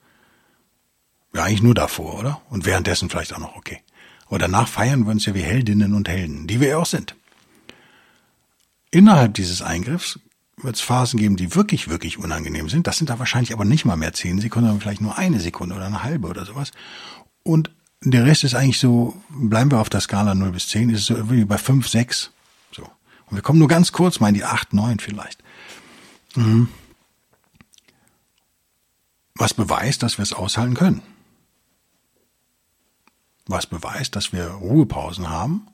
Ja, 1.33 1.43
eigentlich 1.43 1.63
nur 1.63 1.75
davor, 1.75 2.19
oder? 2.19 2.41
Und 2.49 2.65
währenddessen 2.65 3.09
vielleicht 3.09 3.33
auch 3.33 3.39
noch 3.39 3.55
okay. 3.55 3.81
Und 4.27 4.41
danach 4.41 4.67
feiern 4.67 5.05
wir 5.05 5.11
uns 5.11 5.25
ja 5.25 5.33
wie 5.33 5.41
Heldinnen 5.41 5.93
und 5.93 6.09
Helden, 6.09 6.47
die 6.47 6.59
wir 6.59 6.69
ja 6.69 6.77
auch 6.77 6.85
sind. 6.85 7.15
Innerhalb 8.91 9.33
dieses 9.33 9.61
Eingriffs 9.61 10.19
wird 10.57 10.75
es 10.75 10.81
Phasen 10.81 11.19
geben, 11.19 11.35
die 11.35 11.55
wirklich, 11.55 11.87
wirklich 11.87 12.17
unangenehm 12.17 12.69
sind. 12.69 12.87
Das 12.87 12.97
sind 12.97 13.09
da 13.09 13.19
wahrscheinlich 13.19 13.53
aber 13.53 13.65
nicht 13.65 13.85
mal 13.85 13.95
mehr 13.95 14.13
zehn 14.13 14.39
Sekunden, 14.41 14.67
sondern 14.67 14.81
vielleicht 14.81 15.01
nur 15.01 15.17
eine 15.17 15.39
Sekunde 15.39 15.75
oder 15.75 15.85
eine 15.85 16.03
halbe 16.03 16.27
oder 16.27 16.45
sowas. 16.45 16.71
Und 17.43 17.69
der 18.01 18.25
Rest 18.25 18.43
ist 18.43 18.55
eigentlich 18.55 18.79
so, 18.79 19.21
bleiben 19.29 19.71
wir 19.71 19.79
auf 19.79 19.89
der 19.89 20.01
Skala 20.01 20.33
0 20.33 20.51
bis 20.51 20.67
10, 20.69 20.89
ist 20.89 21.01
es 21.01 21.05
so 21.07 21.29
wie 21.29 21.45
bei 21.45 21.57
5, 21.57 21.87
6. 21.87 22.31
So. 22.71 22.83
Und 23.27 23.37
wir 23.37 23.41
kommen 23.41 23.59
nur 23.59 23.67
ganz 23.67 23.91
kurz 23.91 24.19
mal 24.19 24.29
in 24.29 24.35
die 24.35 24.43
8, 24.43 24.73
9 24.73 24.99
vielleicht. 24.99 25.43
Mhm. 26.35 26.69
Was 29.35 29.53
beweist, 29.53 30.01
dass 30.03 30.17
wir 30.17 30.23
es 30.23 30.33
aushalten 30.33 30.73
können 30.73 31.01
was 33.47 33.65
beweist, 33.65 34.15
dass 34.15 34.33
wir 34.33 34.47
Ruhepausen 34.47 35.29
haben, 35.29 35.67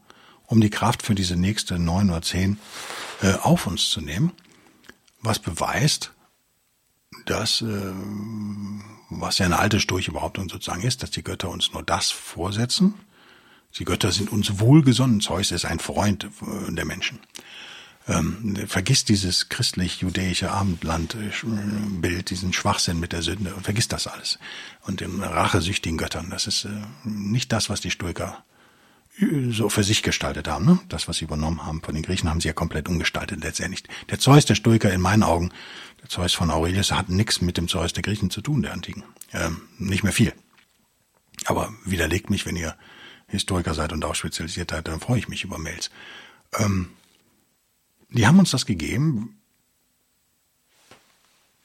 um 0.45 0.61
die 0.61 0.69
Kraft 0.69 1.03
für 1.03 1.15
diese 1.15 1.35
nächste 1.35 1.79
neun 1.79 2.09
oder 2.09 2.21
zehn 2.21 2.59
äh, 3.21 3.33
auf 3.33 3.67
uns 3.67 3.89
zu 3.89 4.01
nehmen. 4.01 4.31
Was 5.21 5.39
beweist, 5.39 6.11
dass, 7.25 7.61
äh, 7.61 7.93
was 9.09 9.37
ja 9.37 9.45
eine 9.45 9.59
alte 9.59 9.79
Sturch 9.79 10.07
überhaupt 10.07 10.37
und 10.37 10.51
sozusagen 10.51 10.81
ist, 10.81 11.03
dass 11.03 11.11
die 11.11 11.23
Götter 11.23 11.49
uns 11.49 11.73
nur 11.73 11.83
das 11.83 12.11
vorsetzen. 12.11 12.95
Die 13.77 13.85
Götter 13.85 14.11
sind 14.11 14.31
uns 14.31 14.59
wohlgesonnen. 14.59 15.21
Zeus 15.21 15.51
ist 15.51 15.65
ein 15.65 15.79
Freund 15.79 16.25
äh, 16.25 16.71
der 16.71 16.85
Menschen 16.85 17.19
ähm, 18.07 18.55
vergisst 18.67 19.09
dieses 19.09 19.49
christlich-judäische 19.49 20.51
Abendlandbild, 20.51 22.29
diesen 22.29 22.53
Schwachsinn 22.53 22.99
mit 22.99 23.13
der 23.13 23.21
Sünde 23.21 23.53
und 23.55 23.63
vergisst 23.63 23.93
das 23.93 24.07
alles. 24.07 24.39
Und 24.81 24.99
den 24.99 25.21
rachesüchtigen 25.21 25.97
Göttern. 25.97 26.29
Das 26.29 26.47
ist 26.47 26.65
äh, 26.65 26.69
nicht 27.03 27.51
das, 27.51 27.69
was 27.69 27.81
die 27.81 27.91
Stoiker 27.91 28.43
so 29.49 29.69
für 29.69 29.83
sich 29.83 30.01
gestaltet 30.01 30.47
haben. 30.47 30.65
Ne? 30.65 30.79
Das, 30.89 31.07
was 31.07 31.17
sie 31.17 31.25
übernommen 31.25 31.65
haben 31.65 31.81
von 31.81 31.93
den 31.93 32.03
Griechen, 32.03 32.29
haben 32.29 32.41
sie 32.41 32.47
ja 32.47 32.53
komplett 32.53 32.89
umgestaltet 32.89 33.43
letztendlich. 33.43 33.83
Der 34.09 34.19
Zeus 34.19 34.45
der 34.45 34.55
Stoiker 34.55 34.91
in 34.91 35.01
meinen 35.01 35.23
Augen, 35.23 35.51
der 36.01 36.09
Zeus 36.09 36.33
von 36.33 36.49
Aurelius, 36.49 36.91
hat 36.91 37.09
nichts 37.09 37.39
mit 37.39 37.57
dem 37.57 37.67
Zeus 37.67 37.93
der 37.93 38.01
Griechen 38.01 38.31
zu 38.31 38.41
tun, 38.41 38.63
der 38.63 38.73
Antiken. 38.73 39.03
Ähm, 39.31 39.61
nicht 39.77 40.03
mehr 40.03 40.13
viel. 40.13 40.33
Aber 41.45 41.73
widerlegt 41.85 42.29
mich, 42.29 42.45
wenn 42.45 42.55
ihr 42.55 42.75
Historiker 43.27 43.73
seid 43.73 43.93
und 43.93 44.03
auch 44.03 44.15
spezialisiert 44.15 44.71
seid, 44.71 44.87
dann 44.87 44.99
freue 44.99 45.19
ich 45.19 45.27
mich 45.27 45.43
über 45.43 45.57
Mails. 45.59 45.91
Ähm, 46.57 46.89
die 48.13 48.27
haben 48.27 48.39
uns 48.39 48.51
das 48.51 48.65
gegeben, 48.65 49.39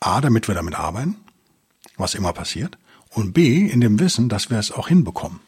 A, 0.00 0.20
damit 0.20 0.48
wir 0.48 0.54
damit 0.54 0.74
arbeiten, 0.74 1.16
was 1.96 2.14
immer 2.14 2.32
passiert, 2.32 2.78
und 3.10 3.32
B, 3.32 3.66
in 3.66 3.80
dem 3.80 3.98
Wissen, 3.98 4.28
dass 4.28 4.50
wir 4.50 4.58
es 4.58 4.70
auch 4.70 4.88
hinbekommen. 4.88 5.40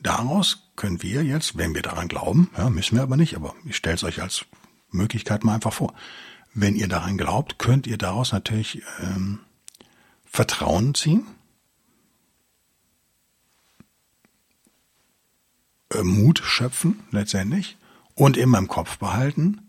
Daraus 0.00 0.70
können 0.76 1.02
wir 1.02 1.24
jetzt, 1.24 1.56
wenn 1.56 1.74
wir 1.74 1.82
daran 1.82 2.08
glauben, 2.08 2.50
ja, 2.56 2.70
müssen 2.70 2.96
wir 2.96 3.02
aber 3.02 3.16
nicht, 3.16 3.34
aber 3.34 3.54
ich 3.64 3.76
stelle 3.76 3.96
es 3.96 4.04
euch 4.04 4.22
als 4.22 4.44
Möglichkeit 4.90 5.44
mal 5.44 5.54
einfach 5.54 5.72
vor. 5.72 5.94
Wenn 6.54 6.76
ihr 6.76 6.88
daran 6.88 7.18
glaubt, 7.18 7.58
könnt 7.58 7.86
ihr 7.86 7.98
daraus 7.98 8.32
natürlich 8.32 8.82
ähm, 9.00 9.40
Vertrauen 10.24 10.94
ziehen, 10.94 11.26
äh, 15.92 16.02
Mut 16.02 16.40
schöpfen 16.44 17.00
letztendlich 17.10 17.76
und 18.14 18.36
immer 18.36 18.58
im 18.58 18.68
Kopf 18.68 18.98
behalten, 18.98 19.65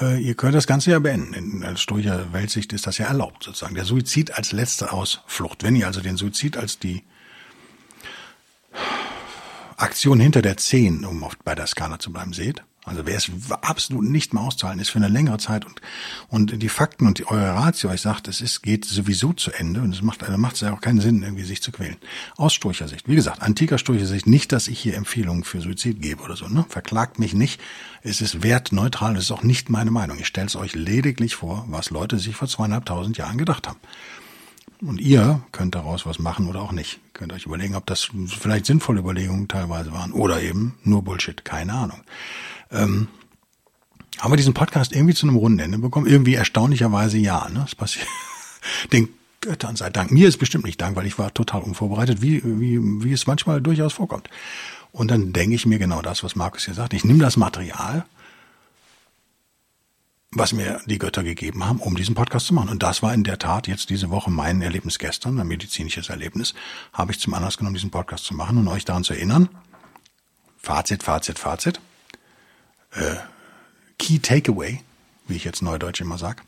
ihr 0.00 0.34
könnt 0.34 0.54
das 0.54 0.66
Ganze 0.66 0.92
ja 0.92 0.98
beenden. 0.98 1.34
In 1.34 1.64
als 1.64 1.80
stoischer 1.80 2.32
Weltsicht 2.32 2.72
ist 2.72 2.86
das 2.86 2.98
ja 2.98 3.06
erlaubt, 3.06 3.44
sozusagen. 3.44 3.74
Der 3.74 3.84
Suizid 3.84 4.32
als 4.32 4.52
letzte 4.52 4.92
Ausflucht. 4.92 5.62
Wenn 5.62 5.76
ihr 5.76 5.86
also 5.86 6.00
den 6.00 6.16
Suizid 6.16 6.56
als 6.56 6.78
die 6.78 7.02
Aktion 9.76 10.20
hinter 10.20 10.42
der 10.42 10.56
10, 10.56 11.04
um 11.04 11.22
oft 11.22 11.42
bei 11.44 11.54
der 11.54 11.66
Skala 11.66 11.98
zu 11.98 12.12
bleiben, 12.12 12.32
seht, 12.32 12.62
Also 12.86 13.04
wer 13.04 13.16
es 13.16 13.30
absolut 13.60 14.04
nicht 14.04 14.32
mehr 14.32 14.42
auszuhalten 14.42 14.80
ist 14.80 14.88
für 14.88 14.98
eine 14.98 15.08
längere 15.08 15.36
Zeit 15.36 15.66
und, 15.66 15.82
und 16.28 16.62
die 16.62 16.68
Fakten 16.70 17.06
und 17.06 17.18
die, 17.18 17.26
eure 17.26 17.54
Ratio 17.54 17.90
euch 17.90 18.00
sagt, 18.00 18.26
es 18.26 18.40
ist, 18.40 18.62
geht 18.62 18.86
sowieso 18.86 19.34
zu 19.34 19.52
Ende 19.52 19.82
und 19.82 19.94
es 19.94 20.00
macht, 20.00 20.22
also 20.22 20.38
macht 20.38 20.54
es 20.54 20.62
ja 20.62 20.72
auch 20.72 20.80
keinen 20.80 21.00
Sinn, 21.00 21.22
irgendwie 21.22 21.44
sich 21.44 21.62
zu 21.62 21.72
quälen. 21.72 21.96
Aus 22.36 22.54
Stoicher 22.54 22.88
Sicht. 22.88 23.06
Wie 23.06 23.14
gesagt, 23.14 23.42
antiker 23.42 23.76
Stoicher 23.76 24.06
Sicht. 24.06 24.26
Nicht, 24.26 24.52
dass 24.52 24.66
ich 24.66 24.78
hier 24.80 24.96
Empfehlungen 24.96 25.44
für 25.44 25.60
Suizid 25.60 26.00
gebe 26.00 26.22
oder 26.22 26.36
so, 26.36 26.48
ne? 26.48 26.64
Verklagt 26.70 27.18
mich 27.18 27.34
nicht. 27.34 27.60
Es 28.02 28.22
ist 28.22 28.42
wertneutral. 28.42 29.14
Es 29.16 29.24
ist 29.24 29.32
auch 29.32 29.42
nicht 29.42 29.68
meine 29.68 29.90
Meinung. 29.90 30.18
Ich 30.18 30.26
stelle 30.26 30.46
es 30.46 30.56
euch 30.56 30.74
lediglich 30.74 31.34
vor, 31.34 31.66
was 31.68 31.90
Leute 31.90 32.18
sich 32.18 32.34
vor 32.34 32.48
zweieinhalbtausend 32.48 33.18
Jahren 33.18 33.36
gedacht 33.36 33.68
haben. 33.68 33.78
Und 34.80 34.98
ihr 35.00 35.42
könnt 35.52 35.74
daraus 35.74 36.06
was 36.06 36.18
machen 36.18 36.48
oder 36.48 36.62
auch 36.62 36.72
nicht. 36.72 37.00
Könnt 37.12 37.34
euch 37.34 37.44
überlegen, 37.44 37.74
ob 37.74 37.84
das 37.84 38.08
vielleicht 38.26 38.64
sinnvolle 38.64 39.00
Überlegungen 39.00 39.46
teilweise 39.46 39.92
waren 39.92 40.12
oder 40.12 40.40
eben 40.40 40.74
nur 40.82 41.04
Bullshit. 41.04 41.44
Keine 41.44 41.74
Ahnung. 41.74 42.00
Ähm, 42.70 43.08
haben 44.18 44.32
wir 44.32 44.36
diesen 44.36 44.54
Podcast 44.54 44.92
irgendwie 44.92 45.14
zu 45.14 45.26
einem 45.26 45.36
runden 45.36 45.60
Ende 45.60 45.78
bekommen? 45.78 46.06
Irgendwie 46.06 46.34
erstaunlicherweise 46.34 47.18
ja. 47.18 47.48
Ne? 47.48 47.60
Das 47.60 47.74
passiert. 47.74 48.06
Den 48.92 49.08
Göttern 49.40 49.76
sei 49.76 49.88
Dank. 49.88 50.10
Mir 50.10 50.28
ist 50.28 50.36
bestimmt 50.36 50.64
nicht 50.64 50.80
Dank, 50.80 50.96
weil 50.96 51.06
ich 51.06 51.18
war 51.18 51.32
total 51.32 51.62
unvorbereitet, 51.62 52.20
wie, 52.20 52.42
wie, 52.44 52.78
wie 53.02 53.12
es 53.12 53.26
manchmal 53.26 53.62
durchaus 53.62 53.94
vorkommt. 53.94 54.28
Und 54.92 55.10
dann 55.10 55.32
denke 55.32 55.54
ich 55.54 55.64
mir 55.64 55.78
genau 55.78 56.02
das, 56.02 56.22
was 56.22 56.36
Markus 56.36 56.66
hier 56.66 56.74
sagt. 56.74 56.92
Ich 56.92 57.04
nehme 57.04 57.20
das 57.20 57.38
Material, 57.38 58.04
was 60.32 60.52
mir 60.52 60.80
die 60.84 60.98
Götter 60.98 61.22
gegeben 61.22 61.64
haben, 61.64 61.80
um 61.80 61.96
diesen 61.96 62.14
Podcast 62.14 62.46
zu 62.46 62.54
machen. 62.54 62.68
Und 62.68 62.82
das 62.82 63.02
war 63.02 63.14
in 63.14 63.24
der 63.24 63.38
Tat 63.38 63.66
jetzt 63.66 63.88
diese 63.88 64.10
Woche 64.10 64.30
mein 64.30 64.60
Erlebnis 64.60 64.98
gestern, 64.98 65.40
ein 65.40 65.48
medizinisches 65.48 66.10
Erlebnis, 66.10 66.54
habe 66.92 67.12
ich 67.12 67.18
zum 67.18 67.32
Anlass 67.32 67.56
genommen, 67.56 67.74
diesen 67.74 67.90
Podcast 67.90 68.24
zu 68.24 68.34
machen 68.34 68.58
und 68.58 68.68
euch 68.68 68.84
daran 68.84 69.04
zu 69.04 69.14
erinnern. 69.14 69.48
Fazit, 70.58 71.02
Fazit, 71.02 71.38
Fazit 71.38 71.80
äh, 72.92 73.16
Key 73.98 74.18
Takeaway, 74.18 74.80
wie 75.26 75.36
ich 75.36 75.44
jetzt 75.44 75.62
neudeutsch 75.62 76.00
immer 76.00 76.18
sag. 76.18 76.42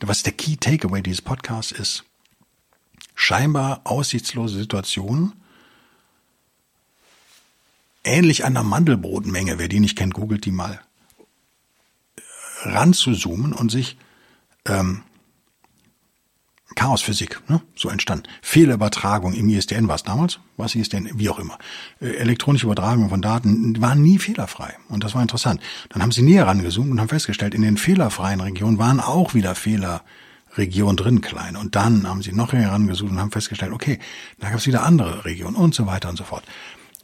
Was 0.00 0.22
der 0.22 0.32
Key 0.32 0.56
Takeaway 0.56 1.02
dieses 1.02 1.22
Podcasts 1.22 1.72
ist, 1.72 2.04
scheinbar 3.14 3.80
aussichtslose 3.84 4.58
Situationen, 4.58 5.32
ähnlich 8.04 8.44
einer 8.44 8.62
Mandelbrotmenge, 8.62 9.58
wer 9.58 9.68
die 9.68 9.80
nicht 9.80 9.96
kennt, 9.96 10.14
googelt 10.14 10.44
die 10.44 10.50
mal, 10.50 10.80
ranzuzoomen 12.62 13.52
und 13.52 13.70
sich 13.70 13.96
ähm, 14.66 15.02
Chaosphysik, 16.74 17.40
ne? 17.48 17.62
so 17.76 17.88
entstanden. 17.88 18.24
Fehlübertragung 18.42 19.34
im 19.34 19.48
ISDN 19.48 19.86
war 19.86 19.94
es 19.94 20.02
damals, 20.02 20.40
was 20.56 20.74
ISDN, 20.74 21.10
wie 21.14 21.28
auch 21.28 21.38
immer. 21.38 21.58
Äh, 22.00 22.16
elektronische 22.16 22.66
Übertragung 22.66 23.08
von 23.08 23.22
Daten 23.22 23.80
waren 23.80 24.02
nie 24.02 24.18
fehlerfrei. 24.18 24.74
Und 24.88 25.04
das 25.04 25.14
war 25.14 25.22
interessant. 25.22 25.60
Dann 25.90 26.02
haben 26.02 26.10
sie 26.10 26.22
näher 26.22 26.46
rangezoomt 26.46 26.90
und 26.90 27.00
haben 27.00 27.08
festgestellt, 27.08 27.54
in 27.54 27.62
den 27.62 27.76
fehlerfreien 27.76 28.40
Regionen 28.40 28.78
waren 28.78 28.98
auch 28.98 29.32
wieder 29.32 29.54
Fehlerregionen 29.54 30.96
drin, 30.96 31.20
klein. 31.20 31.56
Und 31.56 31.76
dann 31.76 32.06
haben 32.08 32.22
sie 32.22 32.32
noch 32.32 32.52
näher 32.52 32.72
rangesucht 32.72 33.12
und 33.12 33.20
haben 33.20 33.30
festgestellt, 33.30 33.72
okay, 33.72 34.00
da 34.40 34.48
gab 34.50 34.58
es 34.58 34.66
wieder 34.66 34.82
andere 34.82 35.24
Regionen 35.24 35.54
und 35.54 35.72
so 35.72 35.86
weiter 35.86 36.08
und 36.08 36.16
so 36.16 36.24
fort. 36.24 36.42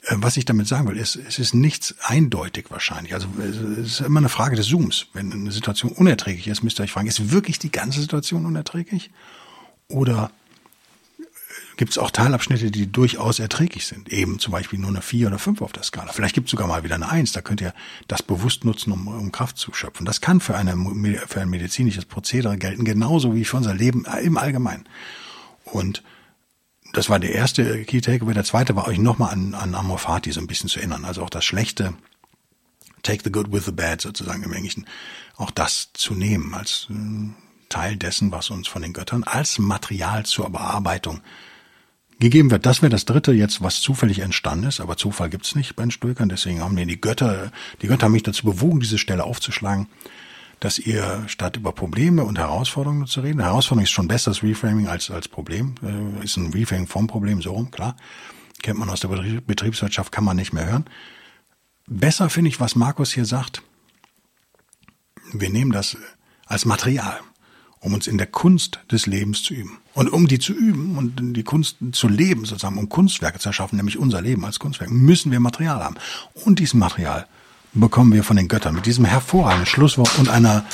Äh, 0.06 0.16
was 0.18 0.36
ich 0.36 0.44
damit 0.44 0.66
sagen 0.66 0.88
will, 0.88 0.96
ist, 0.96 1.14
es 1.14 1.38
ist 1.38 1.54
nichts 1.54 1.94
eindeutig 2.02 2.66
wahrscheinlich. 2.70 3.14
Also 3.14 3.28
es 3.38 4.00
ist 4.00 4.00
immer 4.00 4.18
eine 4.18 4.28
Frage 4.28 4.56
des 4.56 4.66
Zooms. 4.66 5.06
Wenn 5.12 5.32
eine 5.32 5.52
Situation 5.52 5.92
unerträglich 5.92 6.48
ist, 6.48 6.64
müsst 6.64 6.80
ihr 6.80 6.82
euch 6.82 6.92
fragen, 6.92 7.06
ist 7.06 7.30
wirklich 7.30 7.60
die 7.60 7.70
ganze 7.70 8.00
Situation 8.00 8.44
unerträglich? 8.44 9.10
Oder 9.92 10.30
gibt 11.76 11.92
es 11.92 11.98
auch 11.98 12.10
Teilabschnitte, 12.10 12.70
die 12.70 12.90
durchaus 12.90 13.38
erträglich 13.38 13.86
sind. 13.86 14.08
Eben 14.10 14.38
zum 14.38 14.52
Beispiel 14.52 14.78
nur 14.78 14.90
eine 14.90 15.02
4 15.02 15.28
oder 15.28 15.38
5 15.38 15.62
auf 15.62 15.72
der 15.72 15.82
Skala. 15.82 16.12
Vielleicht 16.12 16.34
gibt 16.34 16.46
es 16.46 16.50
sogar 16.52 16.66
mal 16.66 16.84
wieder 16.84 16.94
eine 16.94 17.08
1. 17.08 17.32
Da 17.32 17.40
könnt 17.40 17.60
ihr 17.60 17.74
das 18.08 18.22
bewusst 18.22 18.64
nutzen, 18.64 18.92
um, 18.92 19.08
um 19.08 19.32
Kraft 19.32 19.58
zu 19.58 19.72
schöpfen. 19.72 20.06
Das 20.06 20.20
kann 20.20 20.40
für, 20.40 20.56
eine, 20.56 20.76
für 21.26 21.40
ein 21.40 21.50
medizinisches 21.50 22.04
Prozedere 22.04 22.56
gelten, 22.56 22.84
genauso 22.84 23.34
wie 23.34 23.44
für 23.44 23.56
unser 23.56 23.74
Leben 23.74 24.04
im 24.22 24.36
Allgemeinen. 24.36 24.84
Und 25.64 26.02
das 26.92 27.08
war 27.08 27.18
der 27.18 27.32
erste 27.32 27.84
Key 27.84 28.00
Takeaway. 28.00 28.34
Der 28.34 28.44
zweite 28.44 28.76
war 28.76 28.86
euch 28.86 28.98
nochmal 28.98 29.32
an, 29.32 29.54
an 29.54 29.74
Amorphati 29.74 30.30
so 30.30 30.40
ein 30.40 30.46
bisschen 30.46 30.68
zu 30.68 30.78
erinnern. 30.78 31.04
Also 31.04 31.22
auch 31.22 31.30
das 31.30 31.44
Schlechte, 31.44 31.94
take 33.02 33.22
the 33.24 33.32
good 33.32 33.50
with 33.52 33.64
the 33.64 33.72
bad 33.72 34.00
sozusagen 34.00 34.42
im 34.42 34.52
Englischen, 34.52 34.86
auch 35.36 35.50
das 35.50 35.90
zu 35.94 36.14
nehmen 36.14 36.54
als 36.54 36.86
äh, 36.90 36.94
Teil 37.72 37.96
dessen, 37.96 38.32
was 38.32 38.50
uns 38.50 38.68
von 38.68 38.82
den 38.82 38.92
Göttern 38.92 39.24
als 39.24 39.58
Material 39.58 40.26
zur 40.26 40.50
Bearbeitung 40.50 41.22
gegeben 42.20 42.50
wird. 42.50 42.66
Das 42.66 42.82
wäre 42.82 42.90
das 42.90 43.06
dritte 43.06 43.32
jetzt, 43.32 43.62
was 43.62 43.80
zufällig 43.80 44.18
entstanden 44.18 44.66
ist, 44.66 44.80
aber 44.80 44.98
Zufall 44.98 45.30
gibt's 45.30 45.54
nicht 45.54 45.74
bei 45.74 45.82
den 45.82 45.90
Stoikern, 45.90 46.28
deswegen 46.28 46.60
haben 46.60 46.74
mir 46.74 46.84
die 46.84 47.00
Götter, 47.00 47.50
die 47.80 47.86
Götter 47.86 48.04
haben 48.04 48.12
mich 48.12 48.24
dazu 48.24 48.44
bewogen, 48.44 48.80
diese 48.80 48.98
Stelle 48.98 49.24
aufzuschlagen, 49.24 49.88
dass 50.60 50.78
ihr 50.78 51.24
statt 51.28 51.56
über 51.56 51.72
Probleme 51.72 52.24
und 52.24 52.38
Herausforderungen 52.38 53.06
zu 53.06 53.22
reden, 53.22 53.40
Herausforderung 53.40 53.84
ist 53.84 53.90
schon 53.90 54.06
besser 54.06 54.32
das 54.32 54.42
Reframing 54.42 54.86
als, 54.86 55.10
als 55.10 55.26
Problem, 55.26 55.74
äh, 55.82 56.24
ist 56.24 56.36
ein 56.36 56.52
Reframing 56.52 56.86
vom 56.86 57.06
Problem, 57.06 57.40
so 57.40 57.52
rum, 57.52 57.70
klar, 57.70 57.96
kennt 58.62 58.78
man 58.78 58.90
aus 58.90 59.00
der 59.00 59.08
Betriebswirtschaft, 59.08 60.12
kann 60.12 60.24
man 60.24 60.36
nicht 60.36 60.52
mehr 60.52 60.66
hören. 60.66 60.84
Besser 61.86 62.28
finde 62.28 62.50
ich, 62.50 62.60
was 62.60 62.76
Markus 62.76 63.12
hier 63.12 63.24
sagt, 63.24 63.62
wir 65.32 65.48
nehmen 65.48 65.72
das 65.72 65.96
als 66.46 66.66
Material 66.66 67.18
um 67.82 67.94
uns 67.94 68.06
in 68.06 68.16
der 68.16 68.28
Kunst 68.28 68.78
des 68.90 69.06
Lebens 69.06 69.42
zu 69.42 69.54
üben. 69.54 69.78
Und 69.92 70.10
um 70.10 70.28
die 70.28 70.38
zu 70.38 70.54
üben 70.54 70.96
und 70.96 71.36
die 71.36 71.42
Kunst 71.42 71.76
zu 71.92 72.08
leben, 72.08 72.44
sozusagen, 72.44 72.78
um 72.78 72.88
Kunstwerke 72.88 73.40
zu 73.40 73.48
erschaffen, 73.48 73.76
nämlich 73.76 73.98
unser 73.98 74.22
Leben 74.22 74.44
als 74.44 74.58
Kunstwerk, 74.60 74.90
müssen 74.90 75.32
wir 75.32 75.40
Material 75.40 75.82
haben. 75.82 75.96
Und 76.44 76.60
dieses 76.60 76.74
Material 76.74 77.26
bekommen 77.74 78.12
wir 78.12 78.22
von 78.22 78.36
den 78.36 78.48
Göttern 78.48 78.74
mit 78.74 78.86
diesem 78.86 79.04
hervorragenden 79.04 79.66
Schlusswort 79.66 80.16
und 80.18 80.28
einer 80.28 80.64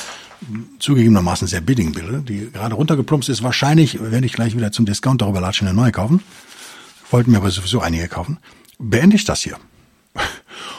zugegebenermaßen 0.77 1.47
sehr 1.47 1.61
billigen 1.61 1.91
Bilder, 1.91 2.19
die 2.19 2.51
gerade 2.51 2.75
runtergeplumpst 2.75 3.27
ist. 3.27 3.43
Wahrscheinlich 3.43 3.99
werde 4.01 4.25
ich 4.25 4.33
gleich 4.33 4.55
wieder 4.55 4.71
zum 4.71 4.85
Discount 4.85 5.21
darüber 5.21 5.41
latschen 5.41 5.67
eine 5.67 5.75
neue 5.75 5.91
kaufen. 5.91 6.21
Wollten 7.09 7.31
mir 7.31 7.37
aber 7.37 7.49
sowieso 7.49 7.81
einige 7.81 8.07
kaufen. 8.07 8.37
Beende 8.77 9.15
ich 9.15 9.25
das 9.25 9.41
hier. 9.41 9.57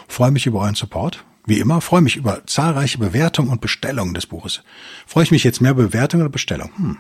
Freue 0.08 0.30
mich 0.30 0.46
über 0.46 0.60
euren 0.60 0.76
Support. 0.76 1.24
Wie 1.46 1.59
immer 1.59 1.81
freue 1.81 2.03
mich 2.03 2.16
über 2.16 2.46
zahlreiche 2.46 2.98
Bewertungen 2.98 3.50
und 3.50 3.61
Bestellungen 3.61 4.14
des 4.14 4.26
Buches. 4.26 4.62
Freue 5.07 5.24
ich 5.24 5.31
mich 5.31 5.44
jetzt 5.44 5.61
mehr 5.61 5.74
Bewertungen 5.74 6.22
oder 6.22 6.33
Bestellungen? 6.33 6.76
Hm, 6.76 6.98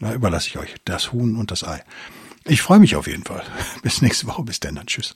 da 0.00 0.14
überlasse 0.14 0.48
ich 0.48 0.58
euch 0.58 0.74
das 0.84 1.12
Huhn 1.12 1.36
und 1.36 1.50
das 1.50 1.64
Ei. 1.64 1.82
Ich 2.44 2.62
freue 2.62 2.78
mich 2.80 2.96
auf 2.96 3.06
jeden 3.06 3.24
Fall. 3.24 3.42
Bis 3.82 4.02
nächste 4.02 4.26
Woche. 4.26 4.42
Bis 4.42 4.60
dann. 4.60 4.80
Tschüss. 4.86 5.14